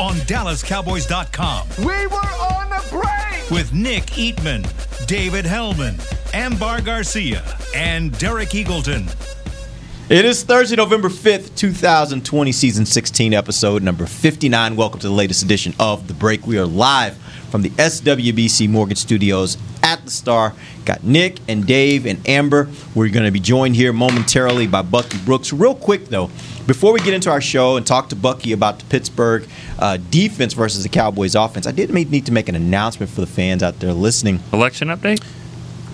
[0.00, 3.50] on DallasCowboys.com We were on a break.
[3.50, 4.66] with Nick Eatman,
[5.06, 5.96] David Helman,
[6.34, 7.42] Ambar Garcia,
[7.74, 9.14] and Derek Eagleton.
[10.08, 14.76] It is Thursday, November 5th, 2020, season 16, episode number 59.
[14.76, 16.46] Welcome to the latest edition of The Break.
[16.46, 17.16] We are live
[17.50, 20.52] from the SWBC Mortgage Studios at the Star.
[20.84, 22.68] Got Nick and Dave and Amber.
[22.94, 25.52] We're going to be joined here momentarily by Bucky Brooks.
[25.52, 26.30] Real quick, though,
[26.66, 29.48] before we get into our show and talk to Bucky about the Pittsburgh
[29.78, 33.26] uh, defense versus the Cowboys offense, I did need to make an announcement for the
[33.26, 34.40] fans out there listening.
[34.52, 35.22] Election update?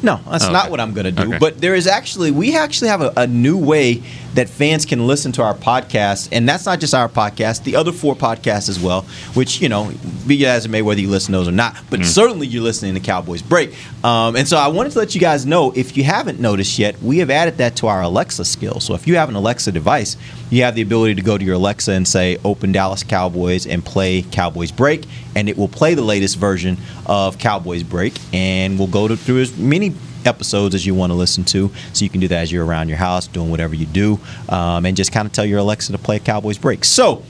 [0.02, 1.28] No, that's Oh, not what I'm going to do.
[1.28, 1.38] Okay.
[1.38, 4.02] But there is actually, we actually have a, a new way
[4.34, 7.92] that fans can listen to our podcast, and that's not just our podcast, the other
[7.92, 9.02] four podcasts as well.
[9.34, 9.92] Which you know,
[10.26, 11.76] be as it may, whether you listen to those or not.
[11.90, 12.08] But Mm-hmm.
[12.08, 13.74] certainly you're listening to Cowboys Break.
[14.04, 17.00] Um, and so I wanted to let you guys know if you haven't noticed yet,
[17.02, 18.80] we have added that to our Alexa skill.
[18.80, 20.16] So if you have an Alexa device,
[20.50, 23.84] you have the ability to go to your Alexa and say, "Open Dallas Cowboys" and
[23.84, 28.88] play Cowboys Break, and it will play the latest version of Cowboys Break, and we'll
[28.88, 29.92] go to, through as many
[30.26, 31.70] episodes as you want to listen to.
[31.92, 34.86] So you can do that as you're around your house doing whatever you do, um,
[34.86, 36.84] and just kind of tell your Alexa to play Cowboys Break.
[36.84, 37.22] So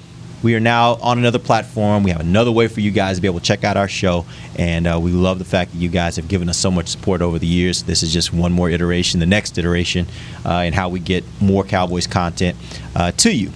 [0.42, 2.02] we are now on another platform.
[2.02, 4.26] We have another way for you guys to be able to check out our show,
[4.58, 7.22] and uh, we love the fact that you guys have given us so much support
[7.22, 7.84] over the years.
[7.84, 10.06] This is just one more iteration, the next iteration,
[10.44, 12.56] uh, in how we get more Cowboys content
[12.96, 13.52] uh, to you.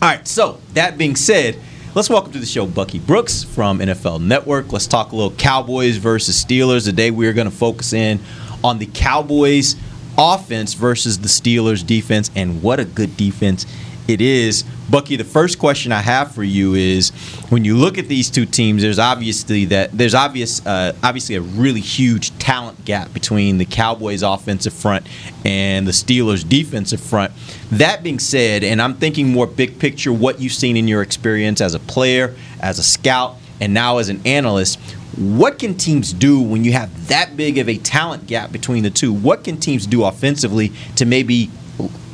[0.00, 1.58] All right, so that being said,
[1.94, 4.72] let's welcome to the show Bucky Brooks from NFL Network.
[4.72, 6.84] Let's talk a little Cowboys versus Steelers.
[6.84, 8.20] Today we are going to focus in
[8.64, 9.76] on the Cowboys
[10.18, 13.66] offense versus the Steelers defense and what a good defense
[14.08, 14.64] it is.
[14.90, 17.10] Bucky, the first question I have for you is
[17.48, 21.40] when you look at these two teams, there's obviously that there's obvious uh, obviously a
[21.40, 25.06] really huge talent gap between the Cowboys offensive front
[25.44, 27.32] and the Steelers defensive front.
[27.70, 31.60] That being said, and I'm thinking more big picture, what you've seen in your experience
[31.60, 34.78] as a player, as a scout, and now as an analyst,
[35.16, 38.90] what can teams do when you have that big of a talent gap between the
[38.90, 39.12] two?
[39.12, 41.50] What can teams do offensively to maybe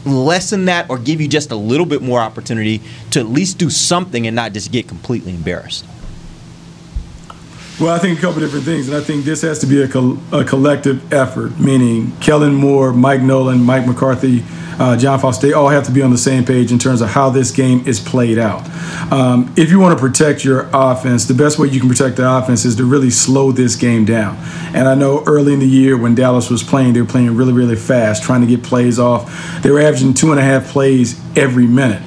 [0.05, 3.71] lessen that or give you just a little bit more opportunity to at least do
[3.71, 5.85] something and not just get completely embarrassed?
[7.81, 10.37] Well, I think a couple different things, and I think this has to be a,
[10.37, 14.43] a collective effort, meaning Kellen Moore, Mike Nolan, Mike McCarthy,
[14.79, 17.09] uh, John Fassel, they all have to be on the same page in terms of
[17.09, 18.69] how this game is played out.
[19.13, 22.31] Um, if you want to protect your offense, the best way you can protect the
[22.31, 24.37] offense is to really slow this game down.
[24.75, 27.53] And I know early in the year when Dallas was playing, they were playing really,
[27.53, 29.63] really fast, trying to get plays off.
[29.63, 32.03] They were averaging two and a half plays every minute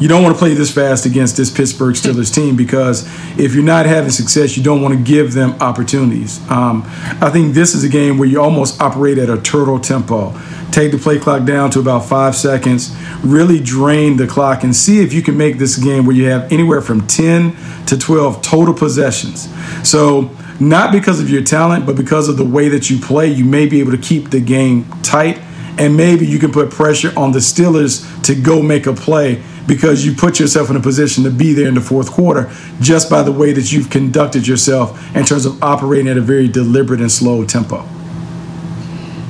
[0.00, 3.06] you don't want to play this fast against this Pittsburgh Steelers team because
[3.38, 6.40] if you're not having success, you don't want to give them opportunities.
[6.50, 6.82] Um,
[7.20, 10.38] I think this is a game where you almost operate at a turtle tempo.
[10.72, 15.00] Take the play clock down to about five seconds, really drain the clock, and see
[15.00, 17.56] if you can make this a game where you have anywhere from 10
[17.86, 19.48] to 12 total possessions.
[19.88, 20.30] So,
[20.60, 23.66] not because of your talent, but because of the way that you play, you may
[23.66, 25.40] be able to keep the game tight
[25.78, 30.04] and maybe you can put pressure on the Steelers to go make a play because
[30.04, 33.22] you put yourself in a position to be there in the fourth quarter just by
[33.22, 37.10] the way that you've conducted yourself in terms of operating at a very deliberate and
[37.10, 37.86] slow tempo.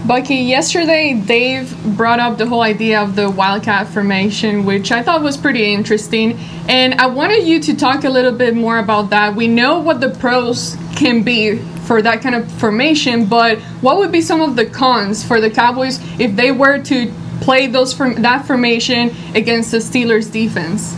[0.06, 5.22] Bucky, yesterday Dave brought up the whole idea of the wildcat formation, which I thought
[5.22, 6.38] was pretty interesting.
[6.68, 9.34] And I wanted you to talk a little bit more about that.
[9.34, 14.12] We know what the pros can be for that kind of formation, but what would
[14.12, 18.22] be some of the cons for the Cowboys if they were to play those form-
[18.22, 20.96] that formation against the Steelers defense?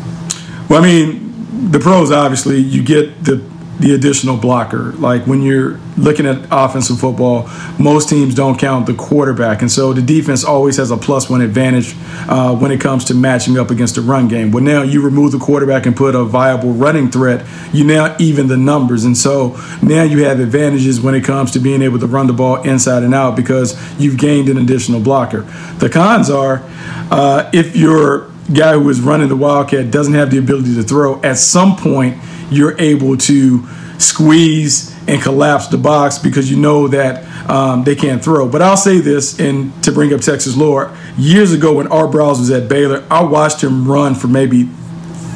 [0.69, 3.43] Well, I mean, the pros obviously you get the
[3.79, 4.93] the additional blocker.
[4.93, 9.93] Like when you're looking at offensive football, most teams don't count the quarterback, and so
[9.93, 11.95] the defense always has a plus one advantage
[12.29, 14.51] uh, when it comes to matching up against the run game.
[14.51, 18.49] But now you remove the quarterback and put a viable running threat, you now even
[18.49, 22.07] the numbers, and so now you have advantages when it comes to being able to
[22.07, 25.43] run the ball inside and out because you've gained an additional blocker.
[25.79, 26.63] The cons are
[27.11, 31.21] uh, if your guy who is running the Wildcat doesn't have the ability to throw,
[31.23, 32.17] at some point
[32.51, 33.67] you're able to
[33.99, 38.49] squeeze and collapse the box because you know that um, they can't throw.
[38.49, 42.39] But I'll say this, and to bring up Texas lore, years ago when Art Briles
[42.39, 44.69] was at Baylor, I watched him run for maybe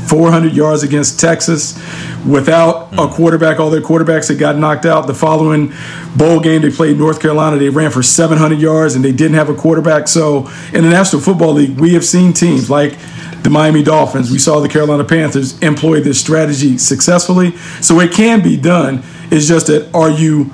[0.09, 1.79] 400 yards against Texas
[2.27, 3.61] without a quarterback.
[3.61, 5.07] All their quarterbacks had got knocked out.
[5.07, 5.73] The following
[6.17, 7.59] bowl game, they played North Carolina.
[7.59, 10.09] They ran for 700 yards and they didn't have a quarterback.
[10.09, 12.99] So in the National Football League, we have seen teams like
[13.43, 14.31] the Miami Dolphins.
[14.31, 17.57] We saw the Carolina Panthers employ this strategy successfully.
[17.81, 19.03] So it can be done.
[19.31, 20.51] It's just that are you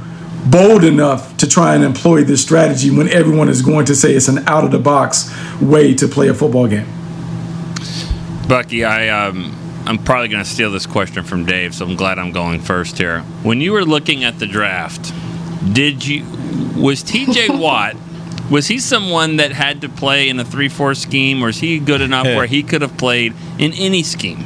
[0.51, 4.29] bold enough to try and employ this strategy when everyone is going to say it's
[4.29, 6.87] an out of the box way to play a football game?
[8.49, 9.57] Bucky, I um,
[9.87, 12.99] I'm probably going to steal this question from Dave, so I'm glad I'm going first
[12.99, 13.21] here.
[13.43, 15.13] When you were looking at the draft,
[15.73, 16.25] did you
[16.77, 17.49] was T.J.
[17.59, 17.97] Watt?
[18.51, 22.01] Was he someone that had to play in a three-four scheme, or is he good
[22.01, 24.45] enough where he could have played in any scheme?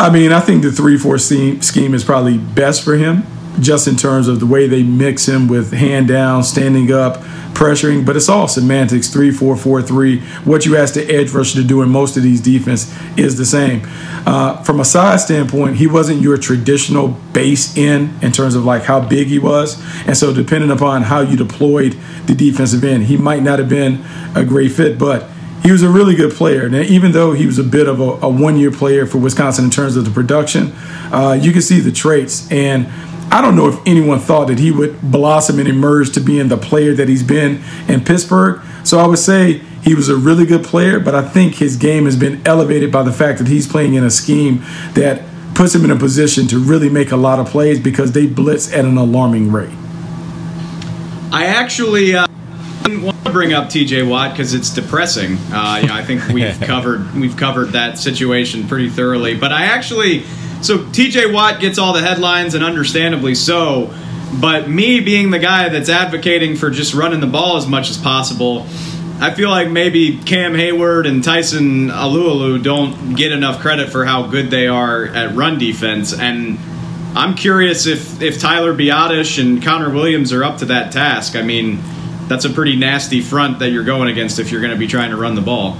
[0.00, 3.24] I mean, I think the three-four scheme is probably best for him,
[3.58, 7.20] just in terms of the way they mix him with hand down, standing up,
[7.58, 8.06] pressuring.
[8.06, 9.08] But it's all semantics.
[9.08, 10.20] Three, four, four, three.
[10.44, 13.44] What you ask the edge rusher to do in most of these defense is the
[13.44, 13.82] same.
[14.26, 18.82] Uh, from a size standpoint, he wasn't your traditional base end in terms of like
[18.82, 21.96] how big he was, and so depending upon how you deployed
[22.26, 25.30] the defensive end, he might not have been a great fit, but
[25.62, 26.68] he was a really good player.
[26.68, 29.70] Now, even though he was a bit of a, a one-year player for Wisconsin in
[29.70, 30.72] terms of the production,
[31.10, 32.50] uh, you can see the traits.
[32.52, 32.86] And
[33.30, 36.56] I don't know if anyone thought that he would blossom and emerge to being the
[36.56, 38.62] player that he's been in Pittsburgh.
[38.84, 42.06] So I would say he was a really good player, but I think his game
[42.06, 44.62] has been elevated by the fact that he's playing in a scheme
[44.94, 45.22] that
[45.54, 48.72] puts him in a position to really make a lot of plays because they blitz
[48.72, 49.74] at an alarming rate.
[51.30, 52.14] I actually.
[52.14, 52.26] Uh
[52.88, 55.36] didn't want to bring up TJ Watt because it's depressing.
[55.52, 59.36] Uh, you know, I think we've covered we've covered that situation pretty thoroughly.
[59.36, 60.24] But I actually,
[60.60, 63.94] so TJ Watt gets all the headlines and understandably so.
[64.40, 67.96] But me being the guy that's advocating for just running the ball as much as
[67.96, 68.66] possible,
[69.20, 74.26] I feel like maybe Cam Heyward and Tyson Alualu don't get enough credit for how
[74.26, 76.12] good they are at run defense.
[76.12, 76.58] And
[77.16, 81.34] I'm curious if if Tyler Biadasz and Connor Williams are up to that task.
[81.34, 81.80] I mean
[82.28, 85.10] that's a pretty nasty front that you're going against if you're going to be trying
[85.10, 85.76] to run the ball.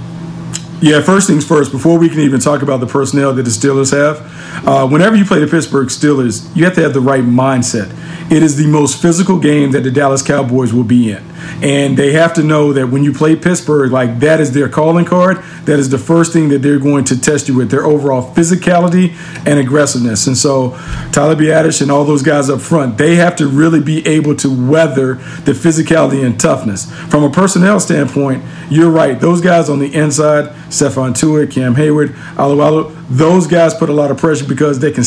[0.81, 3.91] Yeah, first things first, before we can even talk about the personnel that the Steelers
[3.91, 7.89] have, uh, whenever you play the Pittsburgh Steelers, you have to have the right mindset.
[8.29, 11.23] It is the most physical game that the Dallas Cowboys will be in.
[11.63, 15.05] And they have to know that when you play Pittsburgh, like that is their calling
[15.05, 15.37] card.
[15.65, 19.15] That is the first thing that they're going to test you with their overall physicality
[19.47, 20.27] and aggressiveness.
[20.27, 20.71] And so,
[21.11, 24.69] Tyler Biadasz and all those guys up front, they have to really be able to
[24.69, 25.15] weather
[25.45, 26.91] the physicality and toughness.
[27.09, 29.19] From a personnel standpoint, you're right.
[29.19, 34.11] Those guys on the inside, Stephon Tuitt, Cam Heyward, Alualu, those guys put a lot
[34.11, 35.05] of pressure because they can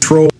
[0.00, 0.30] control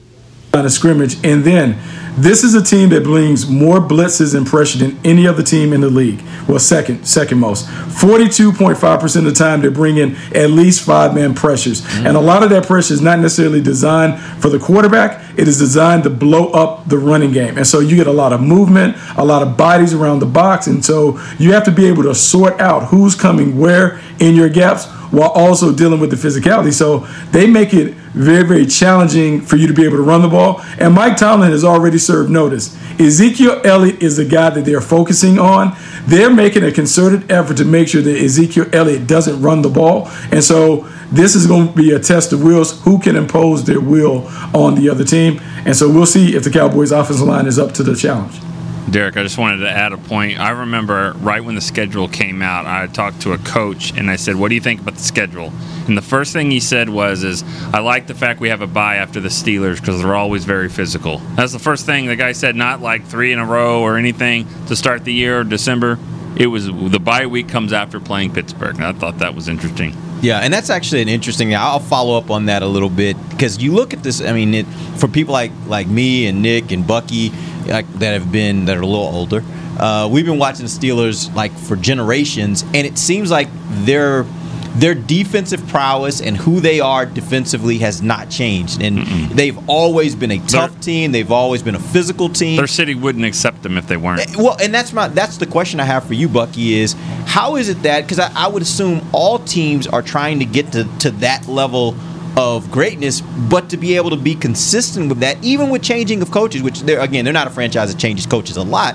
[0.53, 1.17] of scrimmage.
[1.25, 1.79] And then
[2.17, 5.81] this is a team that brings more blitzes and pressure than any other team in
[5.81, 6.23] the league.
[6.49, 7.67] Well, second, second most.
[7.67, 11.83] 42.5% of the time they bring in at least five man pressures.
[11.83, 12.07] Mm-hmm.
[12.07, 15.59] And a lot of that pressure is not necessarily designed for the quarterback, it is
[15.59, 17.57] designed to blow up the running game.
[17.57, 20.67] And so you get a lot of movement, a lot of bodies around the box.
[20.67, 24.49] And so you have to be able to sort out who's coming where in your
[24.49, 26.73] gaps while also dealing with the physicality.
[26.73, 30.29] So they make it very, very challenging for you to be able to run the
[30.29, 30.61] ball.
[30.79, 32.77] And Mike Tomlin has already served notice.
[32.99, 35.77] Ezekiel Elliott is the guy that they're focusing on.
[36.07, 40.09] They're making a concerted effort to make sure that Ezekiel Elliott doesn't run the ball.
[40.33, 42.83] And so this is going to be a test of wills.
[42.83, 45.40] Who can impose their will on the other team?
[45.64, 48.50] And so we'll see if the Cowboys' offensive line is up to the challenge.
[48.90, 50.40] Derek, I just wanted to add a point.
[50.40, 54.16] I remember right when the schedule came out, I talked to a coach and I
[54.16, 55.52] said, "What do you think about the schedule?"
[55.87, 58.66] And the first thing he said was, "Is I like the fact we have a
[58.66, 62.32] bye after the Steelers because they're always very physical." That's the first thing the guy
[62.32, 62.56] said.
[62.56, 65.97] Not like three in a row or anything to start the year, or December.
[66.37, 68.77] It was the bye week comes after playing Pittsburgh.
[68.77, 69.95] And I thought that was interesting.
[70.23, 71.55] Yeah, and that's actually an interesting.
[71.55, 74.21] I'll follow up on that a little bit because you look at this.
[74.21, 77.31] I mean, it, for people like like me and Nick and Bucky
[77.67, 79.43] like, that have been that are a little older,
[79.79, 83.49] uh, we've been watching the Steelers like for generations, and it seems like
[83.85, 84.27] they're
[84.75, 88.81] their defensive prowess and who they are defensively has not changed.
[88.81, 89.29] And Mm-mm.
[89.31, 91.12] they've always been a tough their, team.
[91.12, 92.57] They've always been a physical team.
[92.57, 94.21] Their city wouldn't accept them if they weren't.
[94.21, 96.75] Eh, well, and that's my that's the question I have for you, Bucky.
[96.75, 96.95] Is
[97.27, 100.73] how is it that because I, I would assume all teams are trying to get
[100.73, 101.97] to, to that level
[102.37, 106.31] of greatness, but to be able to be consistent with that, even with changing of
[106.31, 108.95] coaches, which they're again they're not a franchise that changes coaches a lot,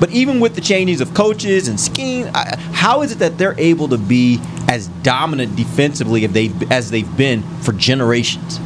[0.00, 3.88] but even with the changes of coaches and scheme, how is it that they're able
[3.88, 8.58] to be as dominant defensively they as they've been for generations?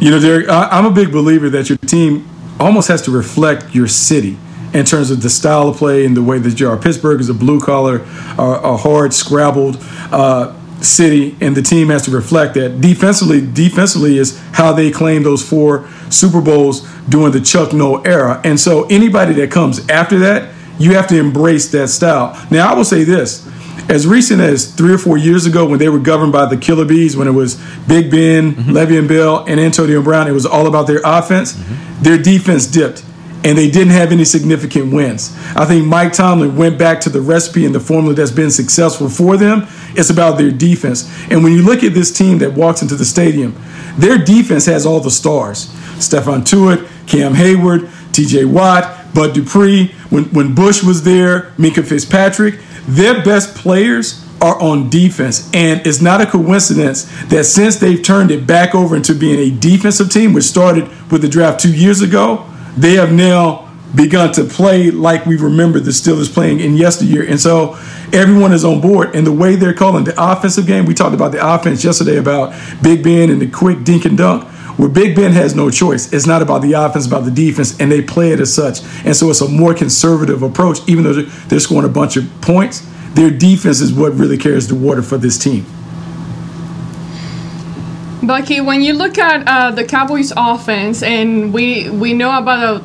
[0.00, 2.28] You know, Derek, I'm a big believer that your team
[2.60, 4.38] almost has to reflect your city
[4.74, 6.76] in terms of the style of play and the way that you are.
[6.76, 8.02] Pittsburgh is a blue collar,
[8.38, 9.78] a hard, scrabbled
[10.12, 12.80] uh, city, and the team has to reflect that.
[12.80, 18.40] Defensively, defensively is how they claim those four Super Bowls during the Chuck Noll era.
[18.44, 22.38] And so anybody that comes after that, you have to embrace that style.
[22.50, 23.48] Now, I will say this.
[23.88, 26.84] As recent as three or four years ago, when they were governed by the Killer
[26.84, 27.54] Bees, when it was
[27.86, 28.70] Big Ben, mm-hmm.
[28.72, 31.52] Le'Veon Bell, and Antonio Brown, it was all about their offense.
[31.52, 32.02] Mm-hmm.
[32.02, 33.04] Their defense dipped
[33.46, 35.32] and they didn't have any significant wins.
[35.54, 39.08] I think Mike Tomlin went back to the recipe and the formula that's been successful
[39.08, 39.68] for them.
[39.94, 41.08] It's about their defense.
[41.30, 43.54] And when you look at this team that walks into the stadium,
[43.98, 45.68] their defense has all the stars.
[45.98, 52.58] Stephon Tuitt, Cam Heyward, TJ Watt, Bud Dupree, when, when Bush was there, Minkah Fitzpatrick,
[52.88, 55.48] their best players are on defense.
[55.54, 59.56] And it's not a coincidence that since they've turned it back over into being a
[59.56, 62.44] defensive team, which started with the draft two years ago,
[62.76, 67.26] they have now begun to play like we remember the Steelers playing in yesteryear.
[67.26, 67.74] And so
[68.12, 69.14] everyone is on board.
[69.14, 72.54] And the way they're calling the offensive game, we talked about the offense yesterday about
[72.82, 74.44] Big Ben and the quick dink and dunk.
[74.78, 76.12] Where Big Ben has no choice.
[76.12, 78.80] It's not about the offense, about the defense, and they play it as such.
[79.06, 82.86] And so it's a more conservative approach, even though they're scoring a bunch of points.
[83.14, 85.64] Their defense is what really carries the water for this team.
[88.26, 92.82] Bucky, when you look at uh, the Cowboys' offense, and we we know about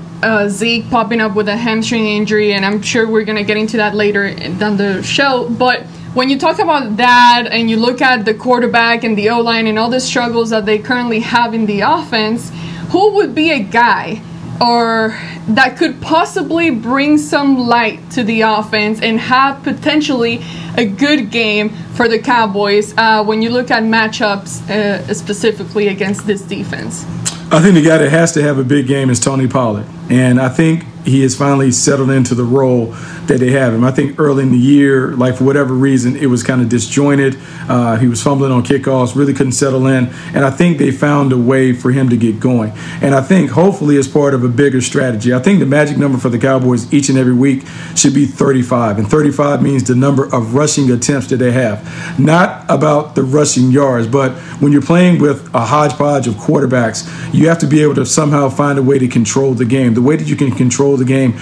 [0.49, 3.95] Zeke popping up with a hamstring injury, and I'm sure we're gonna get into that
[3.95, 5.49] later down the show.
[5.49, 5.81] But
[6.13, 9.65] when you talk about that, and you look at the quarterback and the O line
[9.65, 12.51] and all the struggles that they currently have in the offense,
[12.89, 14.21] who would be a guy
[14.61, 20.41] or that could possibly bring some light to the offense and have potentially
[20.77, 26.27] a good game for the Cowboys uh, when you look at matchups uh, specifically against
[26.27, 27.03] this defense?
[27.51, 29.85] I think the guy that has to have a big game is Tony Pollard.
[30.09, 32.87] And I think he has finally settled into the role
[33.27, 33.83] that they have him.
[33.83, 37.37] I think early in the year, like for whatever reason, it was kind of disjointed.
[37.69, 41.31] Uh, he was fumbling on kickoffs, really couldn't settle in, and I think they found
[41.31, 42.71] a way for him to get going.
[43.01, 45.33] And I think hopefully as part of a bigger strategy.
[45.33, 47.63] I think the magic number for the Cowboys each and every week
[47.95, 52.65] should be 35, and 35 means the number of rushing attempts that they have, not
[52.69, 57.59] about the rushing yards, but when you're playing with a hodgepodge of quarterbacks, you have
[57.59, 59.93] to be able to somehow find a way to control the game.
[59.93, 61.33] The way that you can control the game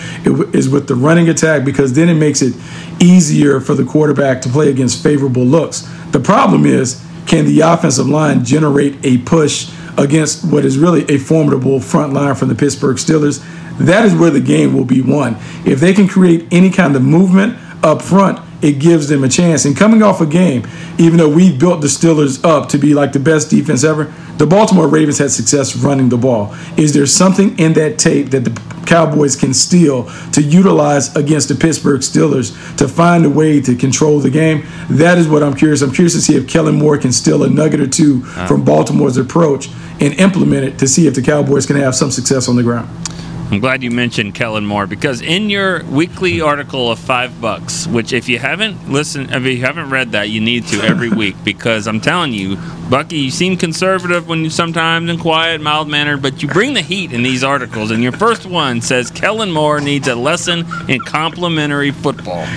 [0.53, 2.53] is with the running attack because then it makes it
[2.99, 5.87] easier for the quarterback to play against favorable looks.
[6.11, 11.17] The problem is, can the offensive line generate a push against what is really a
[11.17, 13.45] formidable front line from the Pittsburgh Steelers?
[13.77, 15.37] That is where the game will be won.
[15.65, 19.65] If they can create any kind of movement up front, it gives them a chance.
[19.65, 23.13] And coming off a game, even though we built the Steelers up to be like
[23.13, 26.55] the best defense ever, the Baltimore Ravens had success running the ball.
[26.77, 28.51] Is there something in that tape that the
[28.85, 34.19] Cowboys can steal to utilize against the Pittsburgh Steelers to find a way to control
[34.19, 34.65] the game?
[34.89, 35.81] That is what I'm curious.
[35.81, 38.47] I'm curious to see if Kellen Moore can steal a nugget or two uh.
[38.47, 39.67] from Baltimore's approach
[39.99, 42.89] and implement it to see if the Cowboys can have some success on the ground.
[43.51, 48.13] I'm glad you mentioned Kellen Moore because in your weekly article of five bucks, which
[48.13, 51.87] if you haven't listened, if you haven't read that, you need to every week because
[51.87, 52.57] I'm telling you,
[52.89, 56.81] Bucky, you seem conservative when you sometimes and quiet, mild mannered, but you bring the
[56.81, 57.91] heat in these articles.
[57.91, 62.47] And your first one says Kellen Moore needs a lesson in complementary football.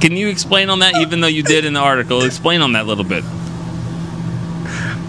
[0.00, 2.22] Can you explain on that, even though you did in the article?
[2.22, 3.22] Explain on that a little bit.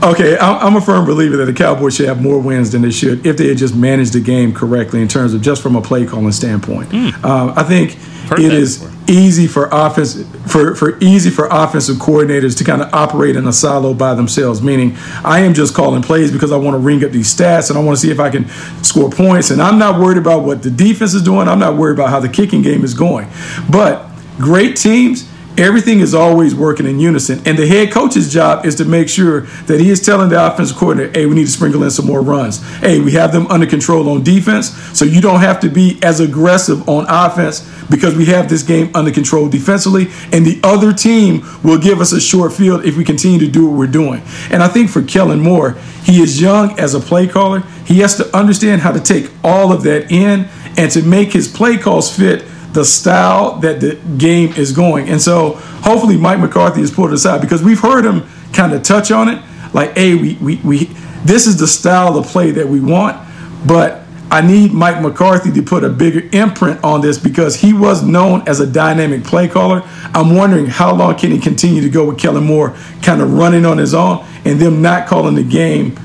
[0.03, 3.25] Okay, I'm a firm believer that the Cowboys should have more wins than they should
[3.25, 6.05] if they had just managed the game correctly in terms of just from a play
[6.05, 6.89] calling standpoint.
[6.89, 7.23] Mm.
[7.23, 7.93] Uh, I think
[8.27, 8.85] Heard it is.
[9.07, 13.53] Easy for offense for, for easy for offensive coordinators to kind of operate in a
[13.53, 14.61] silo by themselves.
[14.61, 17.77] Meaning, I am just calling plays because I want to ring up these stats and
[17.77, 18.47] I want to see if I can
[18.83, 19.51] score points.
[19.51, 21.47] And I'm not worried about what the defense is doing.
[21.47, 23.27] I'm not worried about how the kicking game is going.
[23.69, 27.41] But great teams Everything is always working in unison.
[27.45, 30.75] And the head coach's job is to make sure that he is telling the offensive
[30.75, 32.61] coordinator, hey, we need to sprinkle in some more runs.
[32.79, 36.19] Hey, we have them under control on defense, so you don't have to be as
[36.19, 40.07] aggressive on offense because we have this game under control defensively.
[40.33, 43.67] And the other team will give us a short field if we continue to do
[43.67, 44.21] what we're doing.
[44.49, 47.61] And I think for Kellen Moore, he is young as a play caller.
[47.85, 51.47] He has to understand how to take all of that in and to make his
[51.47, 55.09] play calls fit the style that the game is going.
[55.09, 59.11] And so hopefully Mike McCarthy has pulled aside because we've heard him kind of touch
[59.11, 59.41] on it.
[59.73, 60.85] Like, hey, we, we, we
[61.23, 63.17] this is the style of play that we want,
[63.65, 68.03] but I need Mike McCarthy to put a bigger imprint on this because he was
[68.03, 69.81] known as a dynamic play caller.
[70.13, 73.65] I'm wondering how long can he continue to go with Kellen Moore kind of running
[73.65, 75.97] on his own and them not calling the game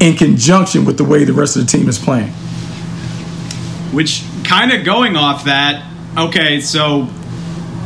[0.00, 2.28] in conjunction with the way the rest of the team is playing.
[3.92, 7.08] Which kind of going off that, okay, so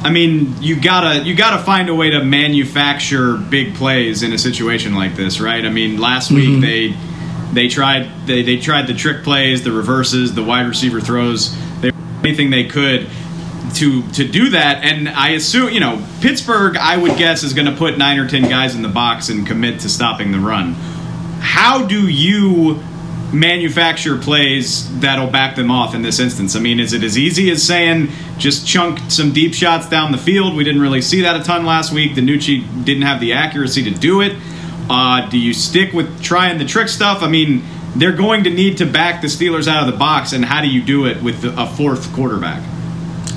[0.04, 4.38] I mean, you gotta you gotta find a way to manufacture big plays in a
[4.38, 5.64] situation like this, right?
[5.64, 6.60] I mean, last week mm-hmm.
[6.60, 6.94] they
[7.54, 11.90] they tried they, they tried the trick plays, the reverses, the wide receiver throws, they
[12.22, 13.08] anything they could
[13.76, 14.84] to to do that.
[14.84, 18.28] And I assume you know Pittsburgh, I would guess, is going to put nine or
[18.28, 20.74] ten guys in the box and commit to stopping the run.
[21.40, 22.82] How do you
[23.34, 26.56] manufacture plays that'll back them off in this instance?
[26.56, 30.18] I mean, is it as easy as saying just chunk some deep shots down the
[30.18, 30.54] field?
[30.54, 32.12] We didn't really see that a ton last week.
[32.12, 34.36] DiNucci didn't have the accuracy to do it.
[34.88, 37.22] Uh, do you stick with trying the trick stuff?
[37.22, 37.64] I mean,
[37.96, 40.68] they're going to need to back the Steelers out of the box, and how do
[40.68, 42.62] you do it with a fourth quarterback?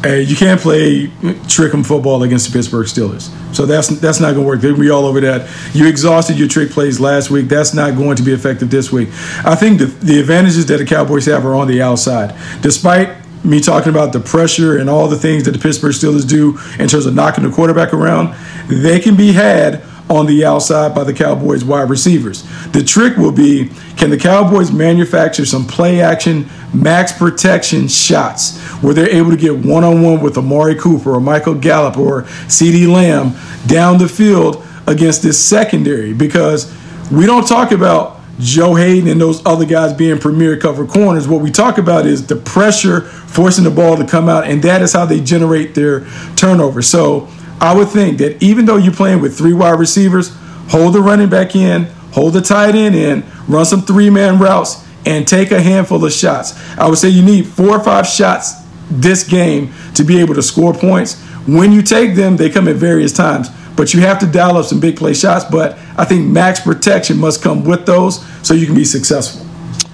[0.08, 1.12] Hey, you can't play
[1.50, 3.30] trick 'em football against the Pittsburgh Steelers.
[3.52, 4.62] So that's that's not going to work.
[4.62, 5.50] They'll be all over that.
[5.74, 7.50] You exhausted your trick plays last week.
[7.50, 9.10] That's not going to be effective this week.
[9.44, 12.34] I think the, the advantages that the Cowboys have are on the outside.
[12.62, 13.10] Despite
[13.44, 16.88] me talking about the pressure and all the things that the Pittsburgh Steelers do in
[16.88, 18.34] terms of knocking the quarterback around,
[18.70, 22.44] they can be had on the outside by the Cowboys wide receivers.
[22.72, 28.94] The trick will be can the Cowboys manufacture some play action, max protection shots where
[28.94, 32.88] they're able to get one on one with Amari Cooper or Michael Gallup or CeeDee
[32.88, 33.34] Lamb
[33.68, 36.14] down the field against this secondary?
[36.14, 36.74] Because
[37.12, 41.28] we don't talk about Joe Haden and those other guys being premier cover corners.
[41.28, 44.82] What we talk about is the pressure forcing the ball to come out, and that
[44.82, 46.82] is how they generate their turnover.
[46.82, 47.28] So
[47.60, 50.36] I would think that even though you're playing with three wide receivers,
[50.70, 54.86] hold the running back in, hold the tight end in, run some three man routes,
[55.06, 56.54] and take a handful of shots.
[56.78, 58.54] I would say you need four or five shots
[58.90, 61.22] this game to be able to score points.
[61.48, 63.50] When you take them, they come at various times.
[63.76, 65.46] But you have to dial up some big play shots.
[65.50, 69.46] But I think max protection must come with those so you can be successful.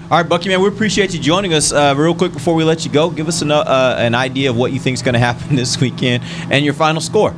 [0.10, 1.72] All right, Bucky, man, we appreciate you joining us.
[1.72, 4.56] Uh, real quick before we let you go, give us an, uh, an idea of
[4.56, 7.36] what you think is going to happen this weekend and your final score.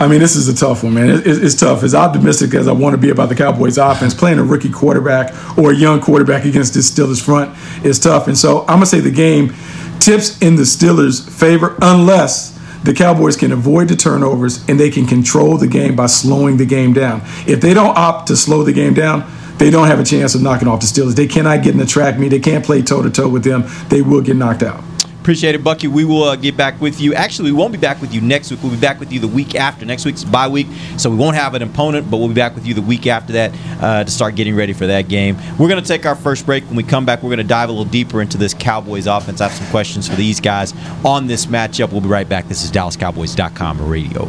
[0.00, 1.10] I mean, this is a tough one, man.
[1.10, 1.82] It, it, it's tough.
[1.82, 5.58] As optimistic as I want to be about the Cowboys' offense, playing a rookie quarterback
[5.58, 8.26] or a young quarterback against this Steelers front is tough.
[8.26, 9.52] And so I'm to say the game
[10.00, 15.06] tips in the Steelers' favor unless the Cowboys can avoid the turnovers and they can
[15.06, 17.20] control the game by slowing the game down.
[17.46, 20.40] If they don't opt to slow the game down, they don't have a chance of
[20.40, 21.14] knocking off the Steelers.
[21.14, 22.28] They cannot get in the track meet.
[22.28, 23.64] They can't play toe to toe with them.
[23.90, 24.82] They will get knocked out.
[25.20, 25.86] Appreciate it, Bucky.
[25.86, 27.12] We will uh, get back with you.
[27.12, 28.62] Actually, we won't be back with you next week.
[28.62, 29.84] We'll be back with you the week after.
[29.84, 32.66] Next week's bye week, so we won't have an opponent, but we'll be back with
[32.66, 33.52] you the week after that
[33.82, 35.36] uh, to start getting ready for that game.
[35.58, 36.64] We're going to take our first break.
[36.64, 39.42] When we come back, we're going to dive a little deeper into this Cowboys offense.
[39.42, 40.72] I have some questions for these guys
[41.04, 41.92] on this matchup.
[41.92, 42.48] We'll be right back.
[42.48, 44.26] This is DallasCowboys.com radio.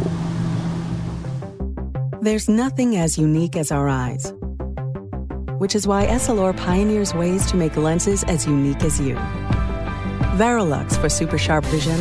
[2.21, 4.34] There's nothing as unique as our eyes,
[5.58, 9.17] which is why Essilor pioneers ways to make lenses as unique as you.
[10.38, 12.00] Varilux for super sharp vision,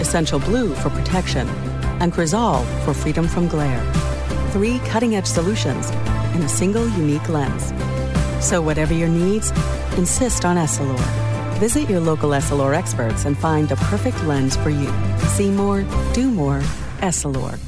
[0.00, 1.46] Essential Blue for protection,
[2.00, 3.84] and Crizal for freedom from glare.
[4.52, 5.90] Three cutting edge solutions
[6.34, 7.72] in a single unique lens.
[8.44, 9.50] So, whatever your needs,
[9.98, 10.98] insist on Essilor.
[11.58, 14.92] Visit your local Essilor experts and find the perfect lens for you.
[15.36, 15.82] See more,
[16.14, 16.60] do more,
[17.00, 17.67] Essilor.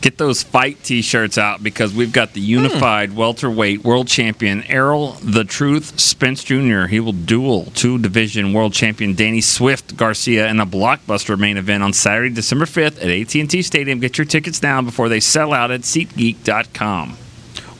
[0.00, 5.44] Get those fight T-shirts out because we've got the unified welterweight world champion Errol the
[5.44, 6.86] Truth Spence Jr.
[6.86, 11.82] He will duel two division world champion Danny Swift Garcia in a blockbuster main event
[11.82, 13.98] on Saturday, December 5th at AT&T Stadium.
[13.98, 17.16] Get your tickets now before they sell out at SeatGeek.com.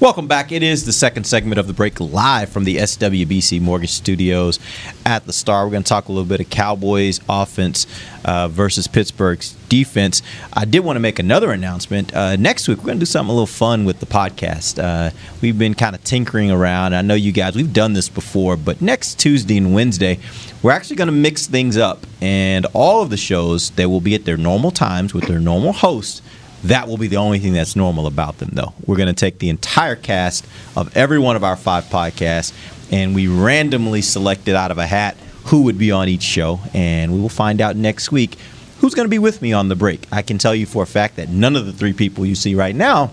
[0.00, 0.52] Welcome back.
[0.52, 4.61] It is the second segment of the break live from the SWBC Mortgage Studios
[5.04, 5.64] at the Star.
[5.64, 7.84] We're going to talk a little bit of Cowboys offense
[8.24, 10.22] uh, versus Pittsburgh's defense.
[10.52, 12.14] I did want to make another announcement.
[12.14, 14.80] Uh, next week, we're going to do something a little fun with the podcast.
[14.80, 15.11] Uh,
[15.42, 16.94] we've been kind of tinkering around.
[16.94, 20.20] I know you guys, we've done this before, but next Tuesday and Wednesday,
[20.62, 22.06] we're actually going to mix things up.
[22.20, 25.72] And all of the shows, they will be at their normal times with their normal
[25.72, 26.22] hosts.
[26.64, 28.75] That will be the only thing that's normal about them, though.
[28.87, 32.53] We're going to take the entire cast of every one of our five podcasts
[32.90, 35.16] and we randomly selected out of a hat
[35.47, 36.61] who would be on each show.
[36.75, 38.37] And we will find out next week
[38.79, 40.07] who's going to be with me on the break.
[40.12, 42.55] I can tell you for a fact that none of the three people you see
[42.55, 43.11] right now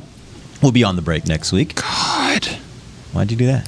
[0.62, 1.76] will be on the break next week.
[1.76, 2.46] God.
[3.14, 3.68] Why'd you do that?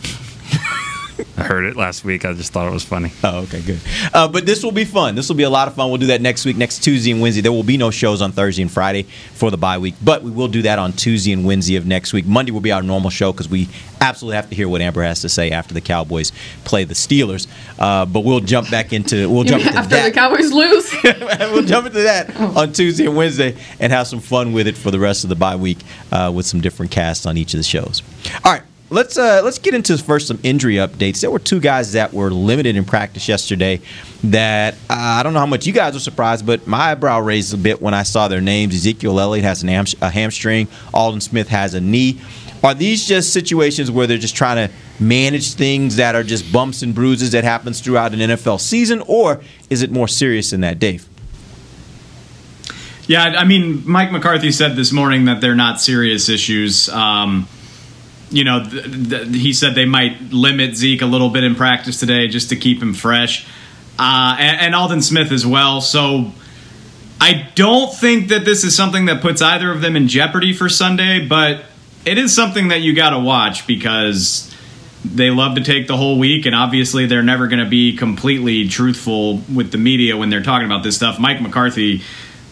[1.38, 2.26] I heard it last week.
[2.26, 3.12] I just thought it was funny.
[3.24, 3.80] Oh, okay, good.
[4.14, 5.16] Uh, but this will be fun.
[5.16, 5.90] This will be a lot of fun.
[5.90, 7.42] We'll do that next week, next Tuesday and Wednesday.
[7.42, 9.04] There will be no shows on Thursday and Friday
[9.34, 12.14] for the bye week, but we will do that on Tuesday and Wednesday of next
[12.14, 12.26] week.
[12.26, 13.68] Monday will be our normal show because we
[14.02, 16.32] absolutely have to hear what Amber has to say after the Cowboys
[16.66, 17.48] play the Steelers.
[17.80, 20.06] Uh, but we'll jump back into we'll jump into After that.
[20.06, 20.94] the Cowboys lose.
[21.52, 24.92] we'll jump into that on Tuesday and Wednesday and have some fun with it for
[24.92, 25.80] the rest of the bye week
[26.12, 28.02] uh, with some different casts on each of the shows.
[28.44, 28.62] All right.
[28.90, 31.20] Let's uh, let's get into first some injury updates.
[31.20, 33.82] There were two guys that were limited in practice yesterday.
[34.24, 37.54] That uh, I don't know how much you guys were surprised, but my eyebrow raised
[37.54, 38.74] a bit when I saw their names.
[38.74, 40.70] Ezekiel Elliott has ham- a hamstring.
[40.94, 42.22] Aldon Smith has a knee.
[42.64, 44.74] Are these just situations where they're just trying to
[45.04, 49.42] manage things that are just bumps and bruises that happens throughout an NFL season, or
[49.70, 51.08] is it more serious than that, Dave?
[53.06, 56.90] Yeah, I mean, Mike McCarthy said this morning that they're not serious issues.
[56.90, 57.48] Um,
[58.30, 62.00] you know, th- th- he said they might limit Zeke a little bit in practice
[62.00, 63.48] today just to keep him fresh,
[63.98, 65.82] uh, and, and Aldon Smith as well.
[65.82, 66.32] So
[67.20, 70.70] I don't think that this is something that puts either of them in jeopardy for
[70.70, 71.64] Sunday, but
[72.06, 74.54] it is something that you got to watch because
[75.04, 78.68] they love to take the whole week, and obviously they're never going to be completely
[78.68, 81.20] truthful with the media when they're talking about this stuff.
[81.20, 82.02] Mike McCarthy.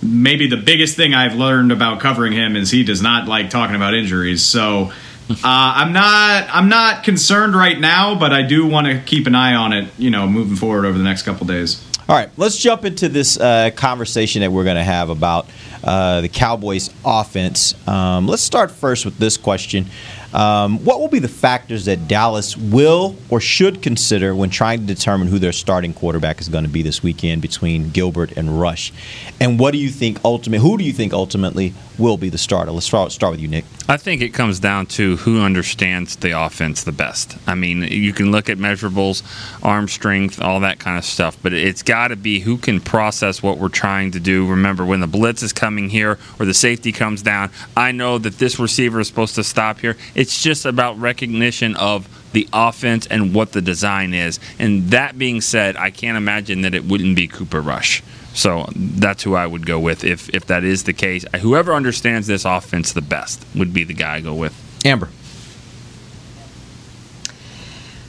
[0.04, 3.76] Maybe the biggest thing I've learned about covering him is he does not like talking
[3.76, 4.44] about injuries.
[4.44, 4.92] So
[5.30, 9.36] uh, I'm not I'm not concerned right now, but I do want to keep an
[9.36, 9.90] eye on it.
[9.98, 11.84] You know, moving forward over the next couple days.
[12.08, 15.48] All right, let's jump into this uh, conversation that we're going to have about
[15.84, 17.74] uh, the Cowboys' offense.
[17.88, 19.88] Um, let's start first with this question.
[20.36, 24.86] Um, what will be the factors that Dallas will or should consider when trying to
[24.86, 28.92] determine who their starting quarterback is going to be this weekend between Gilbert and Rush?
[29.40, 30.60] And what do you think ultimate?
[30.60, 32.72] Who do you think ultimately will be the starter?
[32.72, 33.64] Let's start, start with you, Nick.
[33.88, 37.38] I think it comes down to who understands the offense the best.
[37.48, 39.24] I mean, you can look at measurables,
[39.64, 43.42] arm strength, all that kind of stuff, but it's got to be who can process
[43.42, 44.46] what we're trying to do.
[44.46, 48.38] Remember, when the blitz is coming here or the safety comes down, I know that
[48.38, 49.96] this receiver is supposed to stop here.
[50.26, 54.40] It's just about recognition of the offense and what the design is.
[54.58, 58.02] And that being said, I can't imagine that it wouldn't be Cooper Rush.
[58.34, 61.26] So that's who I would go with if if that is the case.
[61.42, 64.56] Whoever understands this offense the best would be the guy I go with.
[64.84, 65.10] Amber.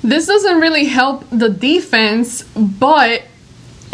[0.02, 3.24] This doesn't really help the defense, but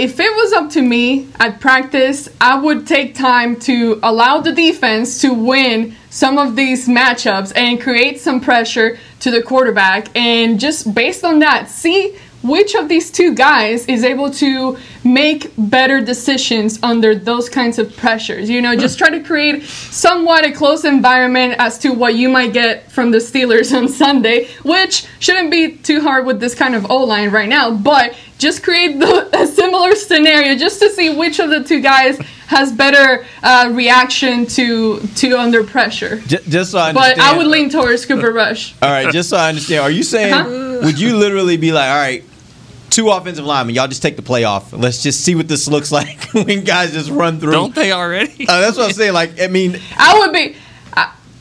[0.02, 4.50] if it was up to me at practice, I would take time to allow the
[4.50, 10.08] defense to win some of these matchups and create some pressure to the quarterback.
[10.16, 15.52] And just based on that, see which of these two guys is able to make
[15.56, 18.50] better decisions under those kinds of pressures.
[18.50, 22.52] You know, just try to create somewhat a close environment as to what you might
[22.52, 26.90] get from the Steelers on Sunday, which shouldn't be too hard with this kind of
[26.90, 31.38] O line right now, but just create the, a similar scenario just to see which
[31.38, 36.18] of the two guys has better uh, reaction to to under pressure.
[36.26, 37.16] Just, just so I understand.
[37.18, 37.24] but.
[37.24, 38.74] I would lean towards Cooper Rush.
[38.82, 40.80] All right, just so I understand, are you saying Huh?
[40.84, 42.24] would you literally be like, all right,
[42.90, 44.72] two offensive linemen, y'all just take the play off.
[44.72, 47.52] Let's just see what this looks like when guys just run through.
[47.52, 48.46] Don't they already?
[48.46, 49.14] Uh, that's what I'm saying.
[49.14, 50.56] Like, I mean, I would be.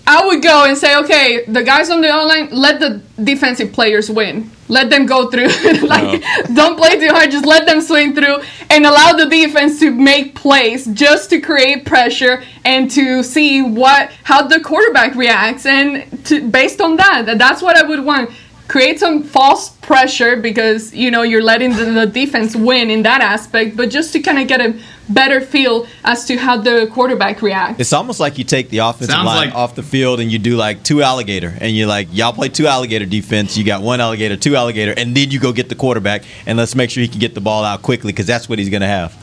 [0.07, 4.09] I, would go and say, okay, the guys on the online, let the defensive players
[4.09, 4.49] win.
[4.67, 5.47] Let them go through.
[5.87, 7.31] like, don't play too hard.
[7.31, 11.85] Just let them swing through and allow the defense to make plays just to create
[11.85, 15.65] pressure and to see what how the quarterback reacts.
[15.65, 18.31] And to, based on that, that's what I would want.
[18.71, 23.19] Create some false pressure because you know you're letting the, the defense win in that
[23.19, 24.79] aspect, but just to kind of get a
[25.09, 27.81] better feel as to how the quarterback reacts.
[27.81, 30.39] It's almost like you take the offensive Sounds line like- off the field and you
[30.39, 33.57] do like two alligator, and you're like, y'all play two alligator defense.
[33.57, 36.73] You got one alligator, two alligator, and then you go get the quarterback, and let's
[36.73, 39.13] make sure he can get the ball out quickly because that's what he's gonna have.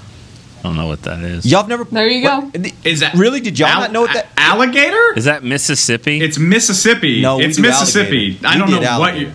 [0.58, 1.46] I don't know what that is.
[1.46, 1.84] Y'all have never.
[1.84, 2.50] There you go.
[2.84, 3.40] Is that really?
[3.40, 4.28] Did y'all Al- not know what that?
[4.36, 5.16] alligator?
[5.16, 6.20] Is that Mississippi?
[6.20, 7.20] It's Mississippi.
[7.22, 8.38] No, we it's do Mississippi.
[8.42, 8.46] alligator.
[8.46, 9.32] I We don't know did what you.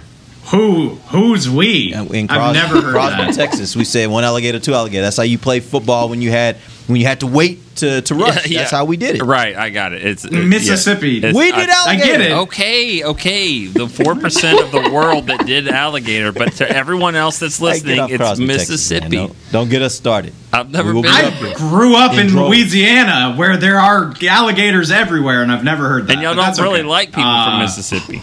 [0.47, 0.89] Who?
[1.07, 1.93] Who's we?
[1.93, 3.33] In I've never heard Crosby, that.
[3.33, 3.75] Texas.
[3.75, 5.01] We said one alligator, two alligator.
[5.03, 6.57] That's how you play football when you had
[6.87, 8.47] when you had to wait to, to rush.
[8.47, 9.23] Yeah, That's how we did it.
[9.23, 10.03] Right, I got it.
[10.05, 11.09] It's it- Mississippi.
[11.11, 11.17] yeah.
[11.29, 12.31] It's- We did I- I get it.
[12.31, 13.65] Okay, okay.
[13.67, 17.99] The four percent of the world that did alligator, but to everyone else that's listening,
[18.09, 18.69] it's Crosby, Texas.
[18.69, 19.15] Mississippi.
[19.17, 20.33] Don't, don't get us started.
[20.51, 21.03] I've never been.
[21.03, 22.35] be I up grew up In in.
[22.35, 26.13] Louisiana where there are alligators everywhere, and I've never heard that.
[26.13, 26.87] and y'all don't really okay.
[26.87, 28.21] like people Uh, from Mississippi.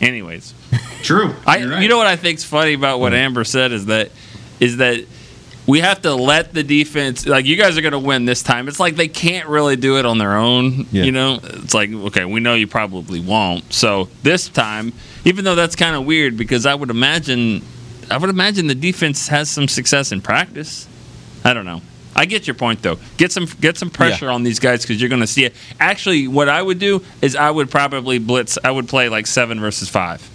[0.00, 0.54] Anyways,
[1.02, 1.34] True.
[1.46, 1.82] I You're right.
[1.82, 4.10] you know what I think's funny about what Amber said is that
[4.60, 5.04] is that
[5.66, 8.68] we have to let the defense like you guys are going to win this time.
[8.68, 10.86] It's like they can't really do it on their own.
[10.90, 11.04] Yeah.
[11.04, 13.72] You know, it's like okay, we know you probably won't.
[13.72, 14.92] So this time,
[15.24, 17.62] even though that's kind of weird because I would imagine
[18.10, 20.88] I would imagine the defense has some success in practice.
[21.44, 21.80] I don't know.
[22.14, 22.98] I get your point though.
[23.16, 25.54] Get some get some pressure on these guys because you're going to see it.
[25.80, 28.58] Actually, what I would do is I would probably blitz.
[28.62, 30.28] I would play like seven versus five.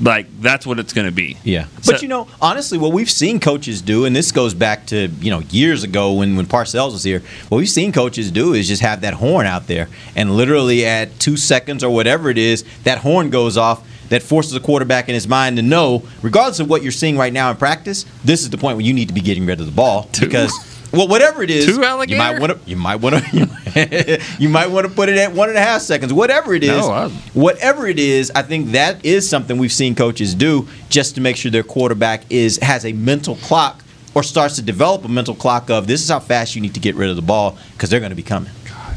[0.00, 1.36] Like that's what it's going to be.
[1.44, 4.86] Yeah, So- but you know, honestly, what we've seen coaches do, and this goes back
[4.86, 7.22] to you know years ago when when Parcells was here.
[7.48, 11.18] What we've seen coaches do is just have that horn out there, and literally at
[11.18, 13.82] two seconds or whatever it is, that horn goes off.
[14.10, 17.30] That forces a quarterback in his mind to know, regardless of what you're seeing right
[17.32, 19.66] now in practice, this is the point where you need to be getting rid of
[19.66, 20.52] the ball because.
[20.92, 21.78] Well, whatever it is, Two you
[22.16, 22.58] might want to.
[22.70, 24.20] You might want to.
[24.38, 26.12] you might want to put it at one and a half seconds.
[26.12, 29.94] Whatever it is, No, I- whatever it is, I think that is something we've seen
[29.94, 33.82] coaches do just to make sure their quarterback is has a mental clock
[34.14, 36.80] or starts to develop a mental clock of this is how fast you need to
[36.80, 38.50] get rid of the ball because they're going to be coming.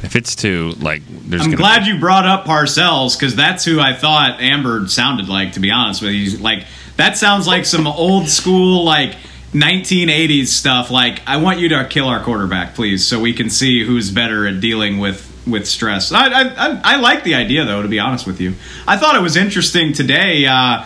[0.04, 1.44] If it's too like there's.
[1.44, 5.54] I'm gonna glad you brought up Parcells because that's who I thought Amber sounded like.
[5.54, 6.66] To be honest with you, like
[6.98, 9.16] that sounds like some old school like
[9.54, 10.92] 1980s stuff.
[10.92, 14.48] Like I want you to kill our quarterback, please, so we can see who's better
[14.48, 16.12] at dealing with with stress.
[16.12, 17.82] I I, I, like the idea though.
[17.82, 18.56] To be honest with you,
[18.88, 20.46] I thought it was interesting today.
[20.46, 20.86] Uh,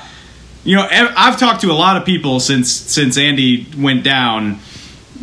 [0.64, 4.60] you know, I've talked to a lot of people since since Andy went down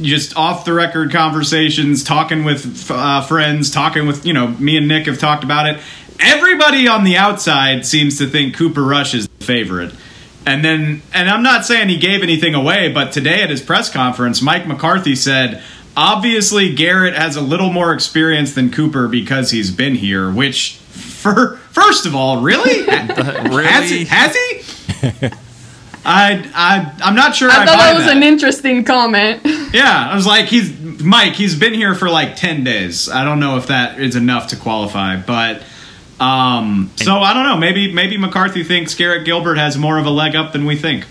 [0.01, 4.89] just off the record conversations, talking with uh, friends, talking with you know me and
[4.89, 5.81] Nick have talked about it.
[6.21, 9.93] Everybody on the outside seems to think Cooper Rush is the favorite.
[10.45, 13.91] And then, and I'm not saying he gave anything away, but today at his press
[13.91, 15.63] conference, Mike McCarthy said,
[15.97, 20.31] obviously Garrett has a little more experience than Cooper because he's been here.
[20.31, 24.05] Which, for first of all, really, has he?
[24.05, 25.29] Has he?
[26.05, 27.49] I, I, I'm not sure.
[27.49, 29.43] I, I thought buy that was an interesting comment.
[29.73, 31.35] yeah, I was like, he's Mike.
[31.35, 33.09] He's been here for like ten days.
[33.09, 35.63] I don't know if that is enough to qualify, but
[36.23, 37.57] um, so I don't know.
[37.57, 41.05] Maybe maybe McCarthy thinks Garrett Gilbert has more of a leg up than we think.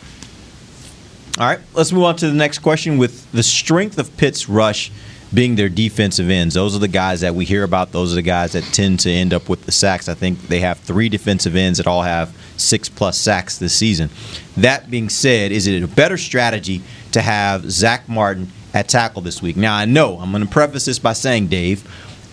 [1.38, 2.98] All right, let's move on to the next question.
[2.98, 4.92] With the strength of Pitt's rush
[5.34, 7.92] being their defensive ends, those are the guys that we hear about.
[7.92, 10.08] Those are the guys that tend to end up with the sacks.
[10.08, 14.10] I think they have three defensive ends that all have six plus sacks this season.
[14.56, 19.42] That being said, is it a better strategy to have Zack Martin at tackle this
[19.42, 19.58] week?
[19.58, 21.84] Now, I know I'm going to preface this by saying, Dave,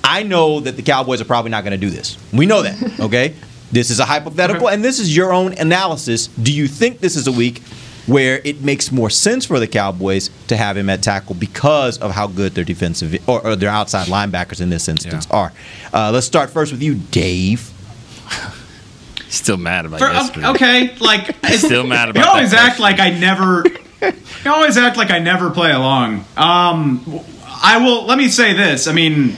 [0.09, 2.16] I know that the Cowboys are probably not going to do this.
[2.33, 3.35] We know that, okay?
[3.71, 6.29] This is a hypothetical, and this is your own analysis.
[6.29, 7.61] Do you think this is a week
[8.07, 12.12] where it makes more sense for the Cowboys to have him at tackle because of
[12.12, 15.53] how good their defensive or, or their outside linebackers in this instance are?
[15.92, 17.71] Uh, let's start first with you, Dave.
[19.29, 20.47] Still mad about For, yesterday.
[20.49, 23.62] okay, like Still mad about You always that act like I never.
[24.01, 26.25] you always act like I never play along.
[26.35, 28.07] Um, I will.
[28.07, 28.87] Let me say this.
[28.87, 29.37] I mean,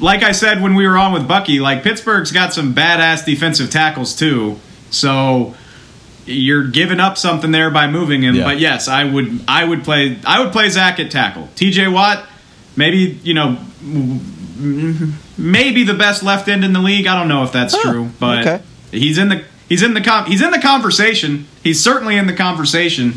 [0.00, 3.70] like I said when we were on with Bucky, like Pittsburgh's got some badass defensive
[3.70, 4.58] tackles too.
[4.90, 5.54] So
[6.24, 8.36] you're giving up something there by moving him.
[8.36, 8.44] Yeah.
[8.44, 9.40] But yes, I would.
[9.48, 10.18] I would play.
[10.26, 11.48] I would play Zack at tackle.
[11.54, 11.88] T.J.
[11.88, 12.26] Watt,
[12.76, 13.58] maybe you know.
[15.38, 17.06] Maybe the best left end in the league.
[17.06, 18.64] I don't know if that's true, but okay.
[18.90, 21.46] he's in the he's in the com- he's in the conversation.
[21.62, 23.14] He's certainly in the conversation.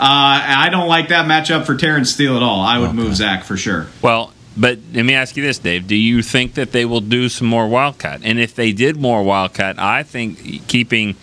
[0.00, 2.60] Uh, I don't like that matchup for Terrence Steele at all.
[2.62, 3.88] I would move Zack for sure.
[4.00, 5.86] Well, but let me ask you this, Dave.
[5.86, 8.20] Do you think that they will do some more Wildcat?
[8.24, 11.16] And if they did more Wildcat, I think keeping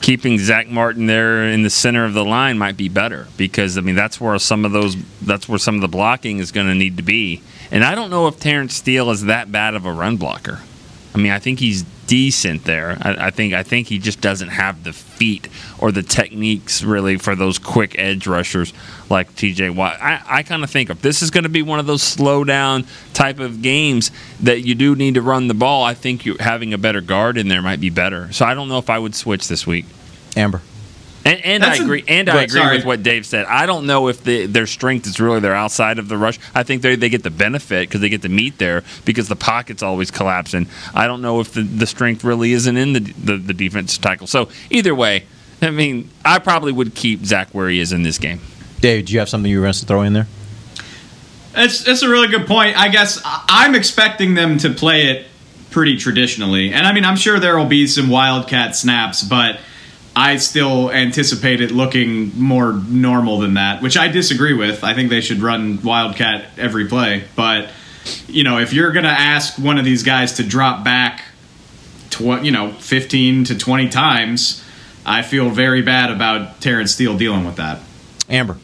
[0.00, 3.82] keeping Zack Martin there in the center of the line might be better because I
[3.82, 6.74] mean that's where some of those that's where some of the blocking is going to
[6.74, 7.42] need to be.
[7.70, 10.60] And I don't know if Terrence Steele is that bad of a run blocker.
[11.14, 12.96] I mean, I think he's decent there.
[13.00, 17.18] I, I think I think he just doesn't have the feet or the techniques really
[17.18, 18.72] for those quick edge rushers
[19.10, 20.00] like TJ Watt.
[20.00, 22.42] I, I kind of think if this is going to be one of those slow
[22.42, 26.36] down type of games that you do need to run the ball, I think you
[26.40, 28.32] having a better guard in there might be better.
[28.32, 29.84] So I don't know if I would switch this week.
[30.36, 30.62] Amber.
[31.24, 32.04] And, and I That's a- agree.
[32.08, 32.76] And I agree sorry.
[32.78, 33.44] with what Dave said.
[33.46, 36.38] I don't know if the, their strength is really their outside of the rush.
[36.54, 39.36] I think they they get the benefit because they get to meet there because the
[39.36, 40.66] pocket's always collapsing.
[40.94, 44.26] I don't know if the, the strength really isn't in the, the the defensive tackle.
[44.28, 45.24] So either way,
[45.60, 48.40] I mean, I probably would keep Zack where he is in this game.
[48.80, 50.26] Dave, do you have something you were going to throw in there?
[51.54, 52.78] It's it's a really good point.
[52.78, 55.26] I guess I'm expecting them to play it
[55.70, 59.58] pretty traditionally, and I mean I'm sure there will be some wildcat snaps, but
[60.20, 64.84] I still anticipate it looking more normal than that, which I disagree with.
[64.84, 67.70] I think they should run wildcat every play, but
[68.28, 71.22] you know if you're gonna ask one of these guys to drop back,
[72.10, 74.62] tw- you know 15 to 20 times,
[75.06, 77.80] I feel very bad about Terrence Steele dealing with that.
[78.28, 78.58] Amber.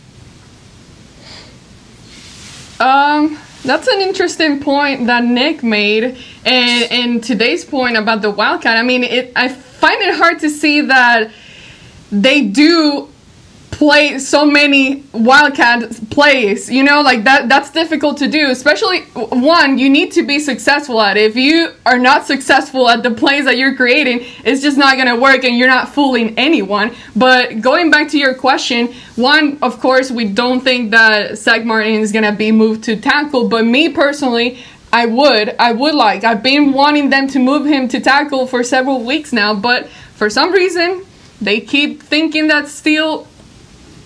[2.78, 8.76] Um, that's an interesting point that Nick made, and and today's point about the Wildcat.
[8.76, 9.32] I mean, it.
[9.34, 11.30] I find it hard to see that
[12.10, 13.08] they do
[13.76, 19.76] play so many wildcat plays you know like that that's difficult to do especially one
[19.76, 21.24] you need to be successful at it.
[21.24, 25.08] If you are not successful at the plays that you're creating it's just not going
[25.08, 26.94] to work and you're not fooling anyone.
[27.14, 32.00] But going back to your question one of course we don't think that Zack Martin
[32.00, 36.24] is going to be moved to tackle but me personally I would I would like.
[36.24, 40.30] I've been wanting them to move him to tackle for several weeks now but for
[40.30, 41.05] some reason
[41.40, 43.26] they keep thinking that Steele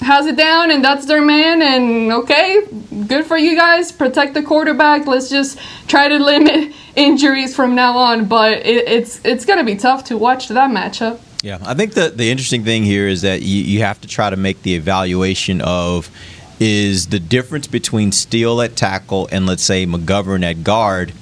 [0.01, 2.67] has it down and that's their man and okay
[3.07, 3.93] good for you guys.
[3.93, 5.07] Protect the quarterback.
[5.07, 8.27] Let's just try to limit injuries from now on.
[8.27, 11.21] But it, it's it's gonna be tough to watch that matchup.
[11.43, 14.31] Yeah, I think the the interesting thing here is that you, you have to try
[14.31, 16.11] to make the evaluation of
[16.59, 21.13] is the difference between Steele at tackle and let's say McGovern at guard.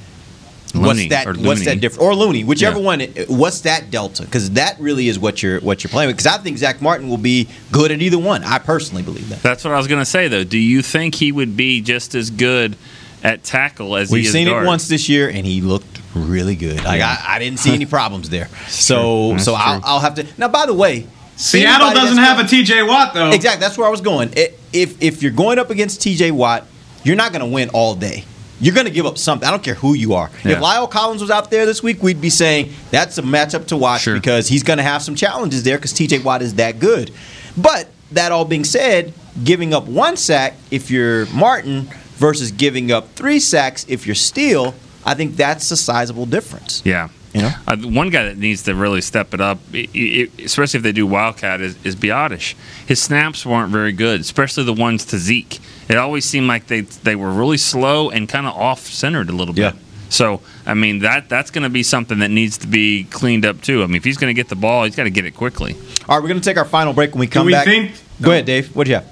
[0.74, 1.26] Looney, what's that?
[1.26, 2.02] or What's that difference?
[2.02, 2.84] Or Looney, whichever Yeah.
[2.84, 3.00] one.
[3.28, 4.22] What's that delta?
[4.24, 6.16] Because that really is what you're what you're playing with.
[6.16, 8.44] Because I think Zack Martin will be good at either one.
[8.44, 9.42] I personally believe that.
[9.42, 10.44] That's what I was going to say though.
[10.44, 12.76] Do you think he would be just as good
[13.24, 14.64] at tackle as We've he is seen guard?
[14.64, 16.84] it once this year, and he looked really good.
[16.84, 17.16] Like Yeah.
[17.26, 18.48] I, I didn't see any problems there.
[18.68, 19.80] So That's so I'll.
[19.84, 20.26] I'll have to.
[20.36, 23.30] Now, by the way, Seattle doesn't that's have a TJ Watt though.
[23.30, 23.60] Exactly.
[23.60, 24.30] That's where I was going.
[24.72, 26.32] If if you're going up against T.J.
[26.32, 26.66] Watt,
[27.04, 28.24] you're not going to win all day.
[28.60, 29.46] You're going to give up something.
[29.46, 30.30] I don't care who you are.
[30.44, 30.52] Yeah.
[30.52, 33.76] If La'el Collins was out there this week, we'd be saying that's a matchup to
[33.76, 36.20] watch because he's going to have some challenges there because T.J.
[36.20, 37.12] Watt is that good.
[37.56, 39.12] But that all being said,
[39.44, 44.74] giving up one sack if you're Martin versus giving up three sacks if you're Steele,
[45.04, 46.82] I think that's a sizable difference.
[46.84, 47.08] Yeah.
[47.38, 47.54] You know?
[47.66, 50.92] Uh, one guy that needs to really step it up, i- i- especially if they
[50.92, 52.54] do Wildcat, is, is Biadasz.
[52.86, 55.58] His snaps weren't very good, especially the ones to Zeke.
[55.88, 59.32] It always seemed like they they were really slow and kind of off centered a
[59.32, 59.74] little bit.
[59.74, 59.80] Yeah.
[60.10, 63.60] So I mean that that's going to be something that needs to be cleaned up
[63.62, 63.82] too.
[63.82, 65.74] I mean if he's going to get the ball, he's got to get it quickly.
[66.08, 67.64] All right, we're going to take our final break when we come do we back.
[67.66, 68.74] think- Go ahead, Dave.
[68.74, 69.06] What do you have?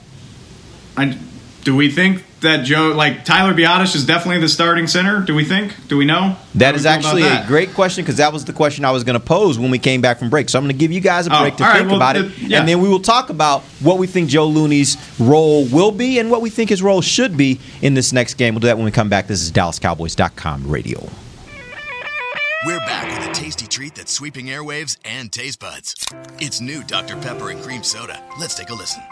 [0.97, 1.17] I,
[1.65, 5.21] do we think that Joe, like Tyler Biadasz, is definitely the starting center?
[5.21, 5.89] Do we think?
[5.89, 6.37] Do we know?
[6.55, 7.45] That How is we feel about actually that?
[7.45, 9.79] a great question because that was the question I was going to pose when we
[9.79, 10.49] came back from break.
[10.49, 11.97] So I'm going to give you guys a Oh, break to all right, think well,
[11.97, 12.61] about the- it, yeah.
[12.61, 16.31] and then we will talk about what we think Joe Looney's role will be and
[16.31, 18.55] what we think his role should be in this next game.
[18.55, 19.27] We'll do that when we come back.
[19.27, 21.09] This is DallasCowboys.com radio.
[22.65, 25.95] We're back with a tasty treat that's sweeping airwaves and taste buds.
[26.41, 27.17] It's new Dr.
[27.17, 28.21] Pepper and Cream Soda.
[28.41, 29.03] Let's take a listen.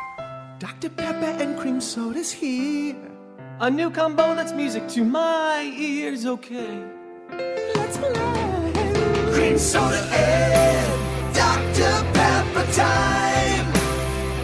[0.58, 0.88] Dr.
[0.88, 2.96] Pepper and cream soda's here.
[3.64, 6.84] A new combo that's music to my ears, okay?
[7.74, 8.12] Let's play.
[9.32, 11.90] Cream soda and Dr.
[12.12, 13.72] Pepper time.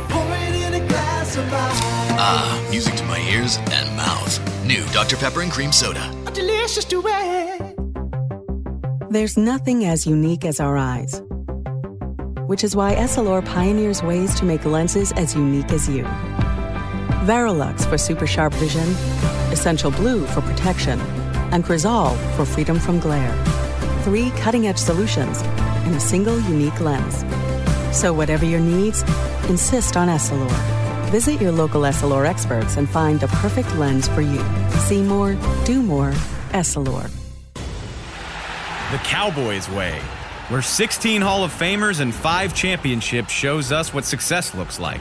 [0.09, 1.81] Pour it in a glass of ice.
[2.19, 4.65] Ah, music to my ears and mouth.
[4.65, 5.19] New Dr.
[5.19, 6.11] Pepper and Cream Soda.
[6.27, 7.77] A delicious duet.
[9.11, 11.21] There's nothing as unique as our eyes,
[12.47, 16.09] which is why Essilor pioneers ways to make lenses as unique as you.
[17.31, 18.89] Varilux for super sharp vision,
[19.53, 20.99] Essential Blue for protection,
[21.53, 23.33] and Crizal for freedom from glare.
[24.03, 25.41] Three cutting edge solutions
[25.87, 27.19] in a single unique lens.
[27.97, 29.03] So, whatever your needs,
[29.49, 30.51] insist on Essilor.
[31.13, 34.45] Visit your local Essilor experts and find the perfect lens for you.
[34.89, 36.11] See more, do more,
[36.51, 37.09] Essilor.
[38.91, 40.01] The Cowboys way,
[40.49, 45.01] where 16 Hall of Famers and 5 championships shows us what success looks like.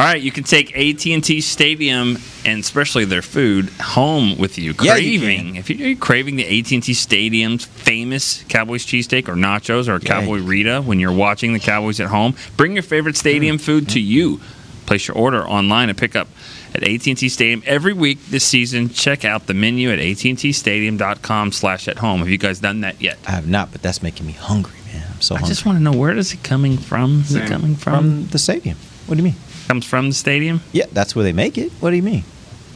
[0.00, 4.72] All right, you can take AT&T Stadium and especially their food home with you.
[4.80, 5.56] Yeah, you Craving.
[5.56, 10.80] if you're craving the AT&T Stadium's famous Cowboys cheesesteak or nachos or a Cowboy Rita
[10.80, 13.60] when you're watching the Cowboys at home, bring your favorite stadium mm.
[13.60, 14.40] food to you.
[14.86, 16.28] Place your order online and pick up
[16.74, 18.88] at AT&T Stadium every week this season.
[18.88, 22.20] Check out the menu at attstadium.com slash at home.
[22.20, 23.18] Have you guys done that yet?
[23.28, 25.06] I have not, but that's making me hungry, man.
[25.12, 25.54] I'm so I hungry.
[25.54, 27.20] just want to know where is it coming from?
[27.20, 27.98] Is it coming from?
[27.98, 28.78] From the stadium.
[29.04, 29.36] What do you mean?
[29.70, 30.62] Comes from the stadium?
[30.72, 31.70] Yeah, that's where they make it.
[31.78, 32.24] What do you mean?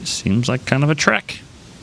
[0.05, 1.41] Seems like kind of a trek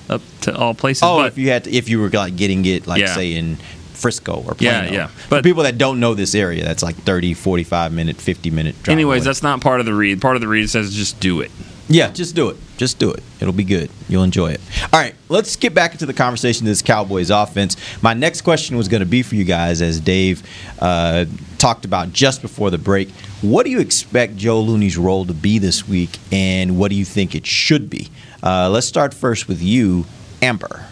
[0.10, 1.04] up to all places.
[1.04, 3.14] Oh, but if you had to, if you were like getting it like Yeah.
[3.14, 3.58] say in
[3.92, 4.96] Frisco or Yeah, Plano.
[4.96, 5.10] yeah.
[5.30, 8.94] But people that don't know this area, that's like 30, 45 minute, 50 minute drive.
[8.96, 9.26] Anyways, away.
[9.26, 10.22] that's not part of the read.
[10.22, 11.52] Part of the read says just do it.
[11.92, 12.58] Yeah, just do it.
[12.78, 13.22] Just do it.
[13.42, 13.90] It'll be good.
[14.08, 14.62] You'll enjoy it.
[14.94, 17.76] All right, let's get back into the conversation of this Cowboys offense.
[18.02, 20.42] My next question was going to be for you guys, as Dave
[20.80, 21.26] uh,
[21.58, 23.12] talked about just before the break.
[23.42, 27.04] What do you expect Joe Looney's role to be this week, and what do you
[27.04, 28.10] think it should be?
[28.42, 30.06] Uh, let's start first with you,
[30.42, 30.86] Amber.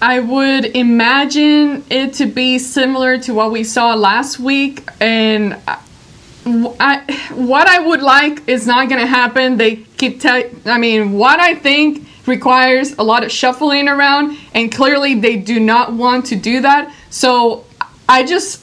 [0.00, 5.58] I would imagine it to be similar to what we saw last week, and
[6.46, 7.02] I,
[7.34, 9.56] what I would like is not going to happen.
[9.56, 14.70] They keep te- I mean, what I think requires a lot of shuffling around, and
[14.70, 16.94] clearly they do not want to do that.
[17.10, 17.64] So
[18.08, 18.62] I just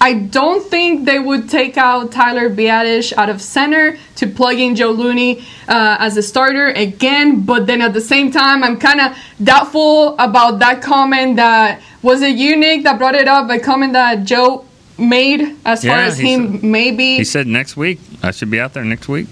[0.00, 4.74] I don't think they would take out Tyler Biadasz out of center to plug in
[4.74, 7.42] Joe Looney uh, as a starter again.
[7.42, 12.20] But then at the same time, I'm kind of doubtful about that comment that was
[12.22, 13.48] it you, Nick, that brought it up.
[13.48, 14.66] A comment that Joe
[14.98, 17.16] made as far as he him said- maybe.
[17.16, 17.98] He said next week.
[18.22, 19.26] I should be out there next week.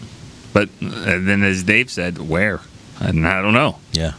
[0.52, 2.60] But uh, then, as Dave said, where?
[2.98, 3.78] And I don't know.
[3.92, 4.12] Yeah.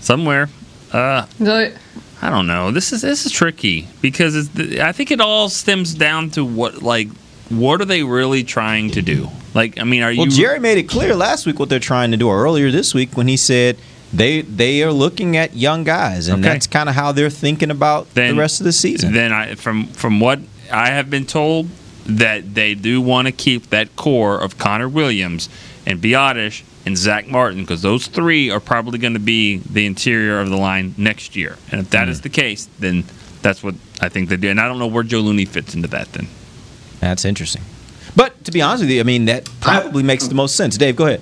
[0.00, 0.48] Somewhere.
[0.92, 1.72] Uh, The-
[2.20, 2.72] I don't know.
[2.72, 6.44] This is this is tricky because it's the, I think it all stems down to
[6.44, 7.08] what like
[7.48, 9.28] what are they really trying to do?
[9.54, 12.10] Like I mean, are Well, you Jerry made it clear last week what they're trying
[12.10, 13.78] to do, or earlier this week when he said
[14.12, 16.52] they they are looking at young guys, and Okay.
[16.54, 19.12] that's kind of how they're thinking about the rest of the season.
[19.12, 20.40] Then I from from what
[20.70, 21.68] I have been told
[22.06, 25.48] that they do want to keep that core of Connor Williams
[25.86, 30.40] and Biadasz and Zack Martin because those three are probably going to be the interior
[30.40, 31.56] of the line next year.
[31.70, 32.22] And if that is mm.
[32.22, 33.04] the case, then
[33.42, 34.48] that's what I think they do.
[34.48, 36.12] And I don't know where Joe Looney fits into that.
[36.12, 36.28] Then
[37.00, 37.62] That's interesting.
[38.16, 40.76] But to be honest with you, I mean that probably makes the most sense.
[40.76, 41.20] Dave, go ahead.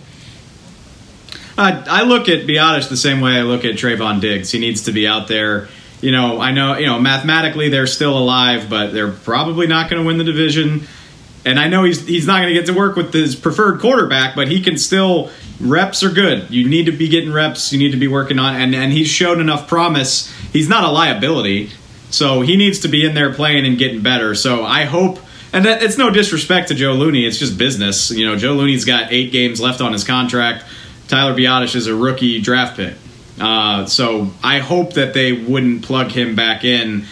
[1.58, 4.50] I, I look at Biadasz the same way I look at Trevon Diggs.
[4.50, 5.68] He needs to be out there.
[6.00, 10.02] You know, I know, you know, mathematically they're still alive, but they're probably not going
[10.02, 10.86] to win the division.
[11.44, 14.34] And I know he's he's not going to get to work with his preferred quarterback,
[14.34, 15.30] but he can still
[15.60, 16.50] reps are good.
[16.50, 17.72] You need to be getting reps.
[17.72, 20.32] You need to be working on, and and he's shown enough promise.
[20.52, 21.70] He's not a liability,
[22.10, 24.34] so he needs to be in there playing and getting better.
[24.34, 25.20] So I hope.
[25.52, 27.24] And that, it's no disrespect to Joe Looney.
[27.24, 28.10] It's just business.
[28.10, 30.64] You know, Joe Looney's got eight games left on his contract.
[31.08, 32.94] Tyler Biadasz is a rookie draft pick.
[33.40, 37.04] Uh, so I hope that they wouldn't plug him back in.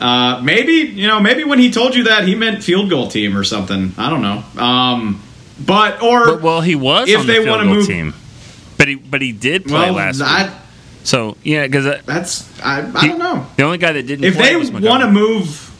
[0.00, 3.36] Uh, maybe you know, maybe when he told you that he meant field goal team
[3.36, 3.92] or something.
[3.98, 4.42] I don't know.
[4.62, 5.22] Um,
[5.64, 8.14] but or But, well, he was if on they wanna goal move- team,
[8.78, 10.52] but he but he did play Well, last I- week.
[11.02, 13.46] So yeah, because that's I, I don't know.
[13.56, 15.70] The only guy that didn't If they want to move,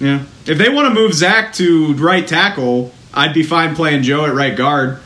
[0.00, 4.24] yeah, if they want to move Zack to right tackle, I'd be fine playing Joe
[4.24, 4.98] at right guard.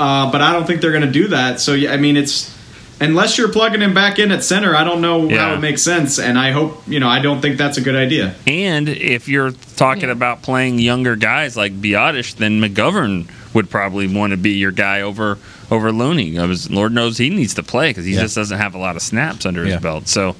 [0.00, 1.60] Uh, but I don't think they're going to do that.
[1.60, 2.54] So yeah, I mean, it's
[3.00, 6.18] unless you're plugging him back in at center, I don't know how it makes sense.
[6.18, 8.34] And I hope you know, I don't think that's a good idea.
[8.46, 14.32] And if you're talking about playing younger guys like Biadasz, then McGovern would probably want
[14.32, 15.38] to be your guy over
[15.70, 16.38] over Looney.
[16.38, 18.20] I was, Lord knows he needs to play because he Yeah.
[18.22, 19.74] just doesn't have a lot of snaps under Yeah.
[19.74, 20.06] his belt.
[20.08, 20.36] So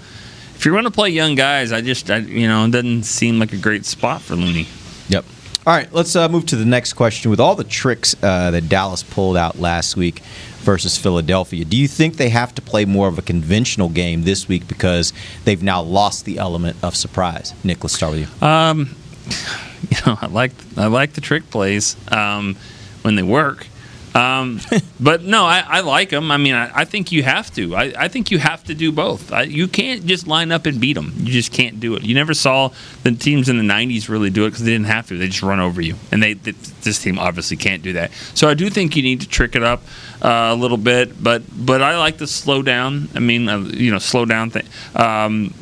[0.54, 3.38] if you're going to play young guys, I just I, you know it doesn't seem
[3.38, 4.66] like a great spot for Looney.
[5.08, 5.24] Yep.
[5.66, 7.28] All right, let's uh, move to the next question.
[7.28, 10.22] With all the tricks uh, that Dallas pulled out last week
[10.66, 11.64] versus Philadelphia.
[11.64, 15.12] Do you think they have to play more of a conventional game this week because
[15.44, 17.54] they've now lost the element of surprise?
[17.64, 18.46] Nick, let's start with you.
[18.46, 18.94] Um,
[19.90, 22.56] you know, I like I like the trick plays um,
[23.02, 23.68] when they work.
[24.16, 24.60] Um,
[25.00, 26.30] but no, I, I like them.
[26.30, 27.76] I mean, I, I think you have to.
[27.76, 29.30] I, I think you have to do both.
[29.46, 31.12] You can't just line up and beat them.
[31.18, 32.02] You just can't do it.
[32.02, 32.70] You never saw
[33.02, 35.18] the teams in the '90s really do it because they didn't have to.
[35.18, 38.10] They just run over you, and they, they this team obviously can't do that.
[38.34, 39.82] So I do think you need to trick it up
[40.22, 41.22] uh, a little bit.
[41.22, 43.08] But but I like the slow down.
[43.14, 44.66] I mean, uh, you know, slow down thing.
[44.94, 45.52] Um,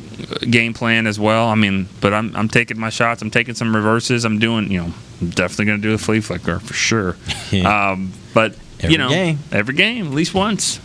[0.49, 1.47] game plan as well.
[1.47, 3.21] I mean, but I'm, I'm taking my shots.
[3.21, 4.25] I'm taking some reverses.
[4.25, 7.17] I'm doing, you know, I'm definitely going to do a flea flicker for sure.
[7.65, 9.39] um, but Every you know, game.
[9.51, 10.79] every game, at least once.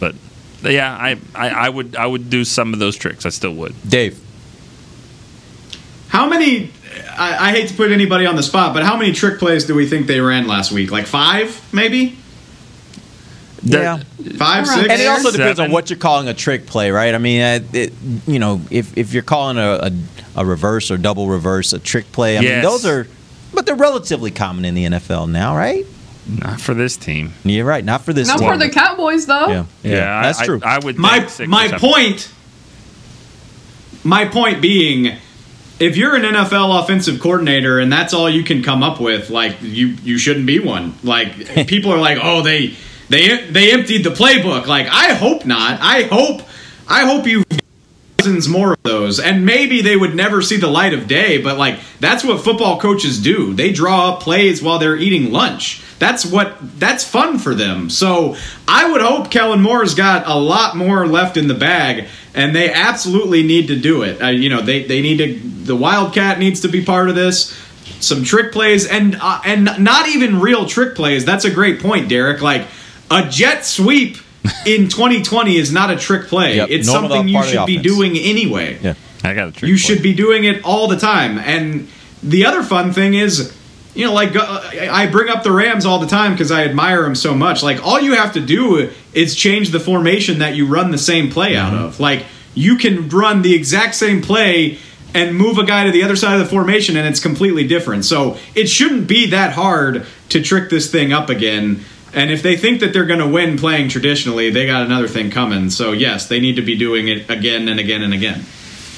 [0.00, 0.14] But
[0.62, 3.26] yeah, I, I, I would I would do some of those tricks.
[3.26, 3.74] I still would.
[3.88, 4.20] Dave,
[6.08, 6.70] How many?
[7.18, 9.74] I, I hate to put anybody on the spot, but how many trick plays do
[9.74, 10.90] we think they ran last week?
[10.92, 12.16] Like five, maybe?
[13.64, 13.98] Yeah.
[14.36, 14.88] Five, six?
[14.90, 15.64] and it also depends Seven.
[15.66, 17.14] on what you're calling a trick play, right?
[17.14, 17.92] I mean, uh, it,
[18.26, 19.90] you know, if, if you're calling a,
[20.36, 23.06] a, a reverse or double reverse a trick play, I mean, those are,
[23.52, 25.86] but they're relatively common in the NFL now, right?
[26.26, 27.32] Not for this team.
[27.44, 27.84] You're right.
[27.84, 28.28] Not for this.
[28.28, 28.40] Team.
[28.40, 28.60] Not team.
[28.60, 29.48] for the Cowboys, though.
[29.48, 30.60] Yeah, Yeah, that's I, true.
[30.62, 30.96] I, I would.
[30.96, 32.30] my think my point
[34.04, 35.16] my point being
[35.80, 39.56] if you're an NFL offensive coordinator and that's all you can come up with like
[39.60, 42.74] you you shouldn't be one like people are like oh they
[43.08, 44.66] they they emptied the playbook.
[44.66, 45.80] Like I hope not.
[45.80, 46.42] I hope
[46.88, 47.44] I hope you
[48.24, 49.20] dozens more of those.
[49.20, 52.80] And maybe they would never see the light of day but like that's what football
[52.80, 53.52] coaches do.
[53.52, 55.82] They draw up plays while they're eating lunch.
[55.98, 57.90] That's what that's fun for them.
[57.90, 58.36] So
[58.66, 62.72] i would hope kellen moore's got a lot more left in the bag and they
[62.72, 64.22] absolutely need to do it.
[64.22, 65.34] Uh, you know they, they need to
[65.64, 67.58] the wildcat needs to be part of this.
[68.00, 71.24] Some trick plays and uh, and not even real trick plays.
[71.24, 72.40] That's a great point derek.
[72.42, 72.66] Like
[73.10, 74.16] a jet sweep
[74.66, 77.66] in 2020 is not a trick play Yep, it's something you part of the should
[77.66, 78.94] be doing anyway Yeah.
[79.22, 79.68] I got a trick.
[79.68, 79.78] you play.
[79.78, 81.38] should be doing it all the time.
[81.38, 81.88] And
[82.22, 83.56] the other fun thing is,
[83.94, 87.02] you know, like uh, I bring up the Rams all the time because I admire
[87.04, 87.62] them so much.
[87.62, 91.30] Like all you have to do is change the formation that you run the same
[91.30, 92.00] play out of.
[92.00, 94.76] Like you can run the exact same play
[95.14, 98.04] and move a guy to the other side of the formation and it's completely different.
[98.04, 101.82] So it shouldn't be that hard to trick this thing up again.
[102.14, 105.30] And if they think that they're going to win playing traditionally, they got another thing
[105.30, 105.70] coming.
[105.70, 108.44] So yes, they need to be doing it again and again and again.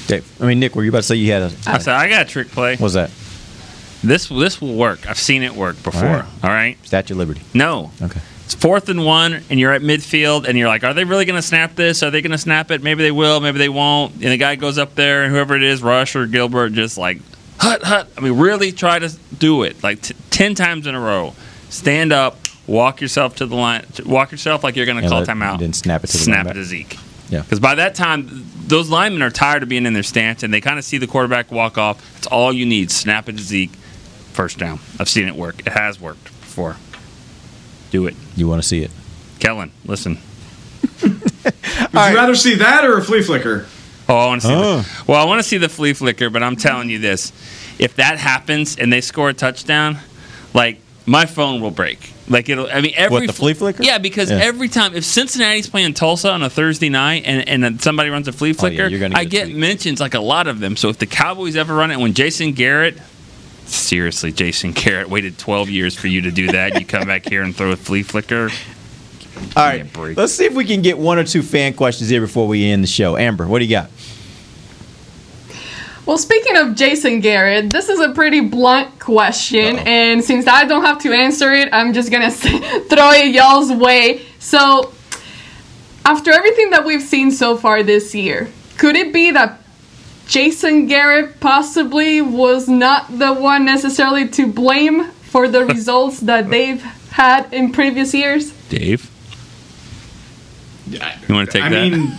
[0.07, 1.51] Dave, I mean, Nick, were you about to say you had a?
[1.65, 2.73] I said I got a trick play.
[2.73, 3.11] What was that?
[4.03, 5.09] This this will work.
[5.09, 6.05] I've seen it work before.
[6.05, 6.25] All right.
[6.43, 6.77] All right.
[6.85, 7.41] Statue of Liberty.
[7.53, 7.91] No.
[8.01, 8.21] Okay.
[8.45, 11.35] It's fourth and one, and you're at midfield, and you're like, are they really going
[11.35, 12.01] to snap this?
[12.01, 12.81] Are they going to snap it?
[12.81, 14.13] Maybe they will, maybe they won't.
[14.13, 17.17] And the guy goes up there, and whoever it is, Rush or Gilbert, just like,
[17.59, 18.07] hut, hut.
[18.17, 21.33] I mean, really try to do it like t- 10 times in a row.
[21.67, 22.37] Stand up,
[22.67, 25.59] walk yourself to the line, walk yourself like you're going to And call let- timeout.
[25.59, 26.97] then snap it to the Snap it to Zeke.
[27.29, 27.41] Yeah.
[27.41, 30.61] Because by that time, those linemen are tired of being in their stance, and they
[30.61, 32.01] kind of see the quarterback walk off.
[32.17, 32.89] It's all you need.
[32.91, 33.71] Snap it to Zeke.
[34.33, 34.79] First down.
[34.99, 35.59] I've seen it work.
[35.65, 36.77] It has worked before.
[37.91, 38.15] Do it.
[38.35, 38.91] You want to see it?
[39.39, 40.19] Kellen, listen.
[41.01, 43.65] Would you rather see that or a flea flicker?
[44.09, 44.53] Oh, I want to see.
[44.53, 44.59] Oh.
[44.61, 45.03] The, uh-huh.
[45.07, 47.31] well, I want to see the flea flicker, but I'm telling you this:
[47.79, 49.97] if that happens and they score a touchdown,
[50.53, 52.13] like my phone will break.
[52.29, 52.67] Like it'll.
[52.69, 53.83] I mean, every What, the flea flicker?
[53.83, 54.37] Yeah, because Yeah.
[54.37, 58.33] every time if Cincinnati's playing Tulsa on a Thursday night and and somebody runs a
[58.33, 60.59] flea Oh, yeah, flicker, you're gonna I get a get mentions like a lot of
[60.59, 60.75] them.
[60.75, 62.97] So if the Cowboys ever run it, when Jason Garrett.
[63.65, 66.79] Seriously, Jason Garrett waited 12 years for you to do that.
[66.79, 68.49] You come back here and throw a flea flicker.
[69.57, 69.85] All right.
[70.15, 72.81] Let's see if we can get one or two fan questions here before we end
[72.81, 73.17] the show.
[73.17, 73.89] Amber, what do you got?
[76.07, 80.85] Well, speaking of Jason Garrett, this is a pretty blunt question, and since I don't
[80.85, 84.21] have to answer it, I'm just gonna throw it y'all's way.
[84.39, 84.93] So,
[86.05, 89.59] after everything that we've seen so far this year, could it be that
[90.27, 96.81] Jason Garrett possibly was not the one necessarily to blame for the results that they've
[97.11, 98.51] had in previous years?
[98.69, 99.11] Dave,
[100.89, 100.99] you
[101.35, 101.91] want to take I that?
[101.91, 102.13] mean,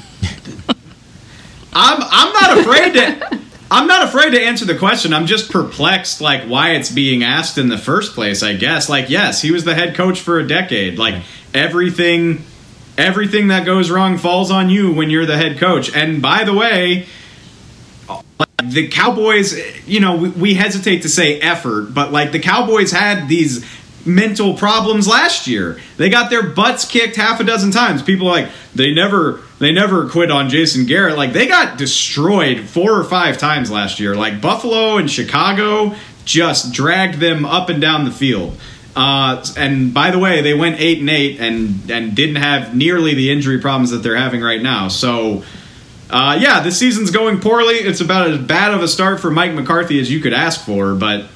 [1.73, 5.13] I'm I'm not afraid to I'm not afraid to answer the question.
[5.13, 8.43] I'm just perplexed, like why it's being asked in the first place.
[8.43, 10.99] I guess, like yes, he was the head coach for a decade.
[10.99, 12.45] Like everything,
[12.97, 15.95] everything that goes wrong falls on you when you're the head coach.
[15.95, 17.07] And by the way,
[18.63, 19.55] the Cowboys,
[19.87, 23.65] you know, we, we hesitate to say effort, but like the Cowboys had these
[24.09, 25.79] mental problems last year.
[25.97, 28.03] They got their butts kicked half a dozen times.
[28.03, 31.17] People like they never they never quit on Jason Garrett.
[31.17, 34.17] Like they got destroyed four or five times last year.
[34.17, 35.95] Like Buffalo and Chicago
[36.25, 38.59] just dragged them up and down the field.
[38.97, 43.15] Uh, and by the way, they went eight and eight and and didn't have nearly
[43.15, 44.89] the injury problems that they're having right now.
[44.89, 45.45] So,
[46.11, 47.75] uh, yeah, this season's going poorly.
[47.75, 50.95] It's about as bad of a start for Mike McCarthy as you could ask for,
[50.95, 51.27] but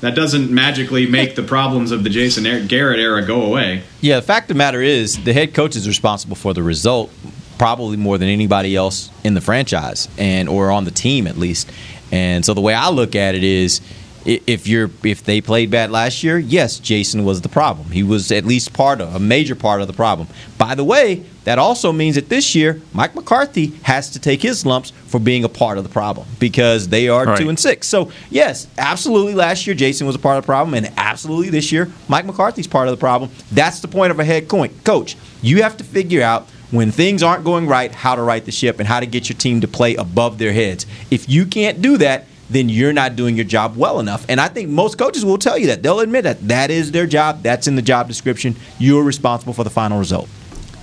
[0.00, 3.82] that doesn't magically make the problems of the Jason Garrett era go away.
[4.00, 7.10] Yeah, the fact of the matter is, the head coach is responsible for the result,
[7.58, 11.70] probably more than anybody else in the franchise and or on the team at least.
[12.12, 13.80] And so the way I look at it is
[14.24, 17.90] if you're if they played bad last year, yes, Jason was the problem.
[17.90, 20.28] He was at least part of a major part of the problem.
[20.58, 24.66] By the way, that also means that this year Mike McCarthy has to take his
[24.66, 27.38] lumps for being a part of the problem because they are right.
[27.38, 27.86] two and six.
[27.86, 31.72] So yes, absolutely, last year Jason was a part of the problem, and absolutely this
[31.72, 33.30] year Mike McCarthy's part of the problem.
[33.52, 35.16] That's the point of a head coach.
[35.42, 38.78] You have to figure out when things aren't going right, how to right the ship
[38.78, 40.86] and how to get your team to play above their heads.
[41.10, 44.26] If you can't do that, then you're not doing your job well enough.
[44.28, 45.82] And I think most coaches will tell you that.
[45.82, 47.42] They'll admit that that is their job.
[47.42, 48.56] That's in the job description.
[48.78, 50.28] You're responsible for the final result.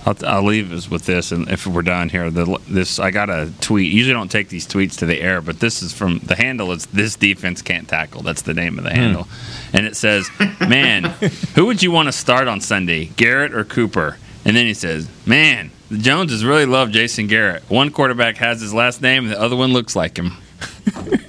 [0.07, 3.29] I'll, I'll leave us with this, and if we're done here, the, this I got
[3.29, 3.91] a tweet.
[3.91, 6.71] Usually, don't take these tweets to the air, but this is from the handle.
[6.71, 8.21] It's this defense can't tackle?
[8.21, 9.73] That's the name of the handle, mm.
[9.73, 10.29] and it says,
[10.61, 11.03] "Man,
[11.55, 15.09] who would you want to start on Sunday, Garrett or Cooper?" And then he says,
[15.25, 17.63] "Man, the Joneses really love Jason Garrett.
[17.69, 20.37] One quarterback has his last name, and the other one looks like him."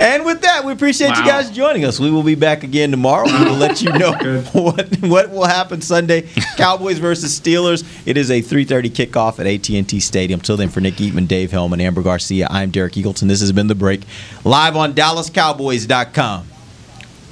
[0.00, 1.18] And with that, we appreciate wow.
[1.18, 1.98] you guys joining us.
[1.98, 3.26] We will be back again tomorrow.
[3.26, 4.12] We will let you know
[4.52, 6.28] what what will happen Sunday.
[6.56, 7.84] Cowboys versus Steelers.
[8.06, 10.40] It is a 3:30 kickoff at AT&T Stadium.
[10.40, 13.28] Till then, for Nick Eatman, Dave Helman, Amber Garcia, I'm Derek Eagleton.
[13.28, 14.02] This has been the break
[14.44, 16.46] live on DallasCowboys.com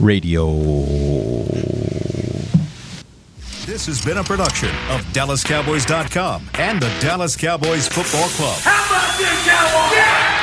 [0.01, 0.53] radio.
[3.67, 8.59] This has been a production of DallasCowboys.com and the Dallas Cowboys Football Club.
[8.61, 9.97] How about this, Cowboys?
[9.97, 10.36] Yeah!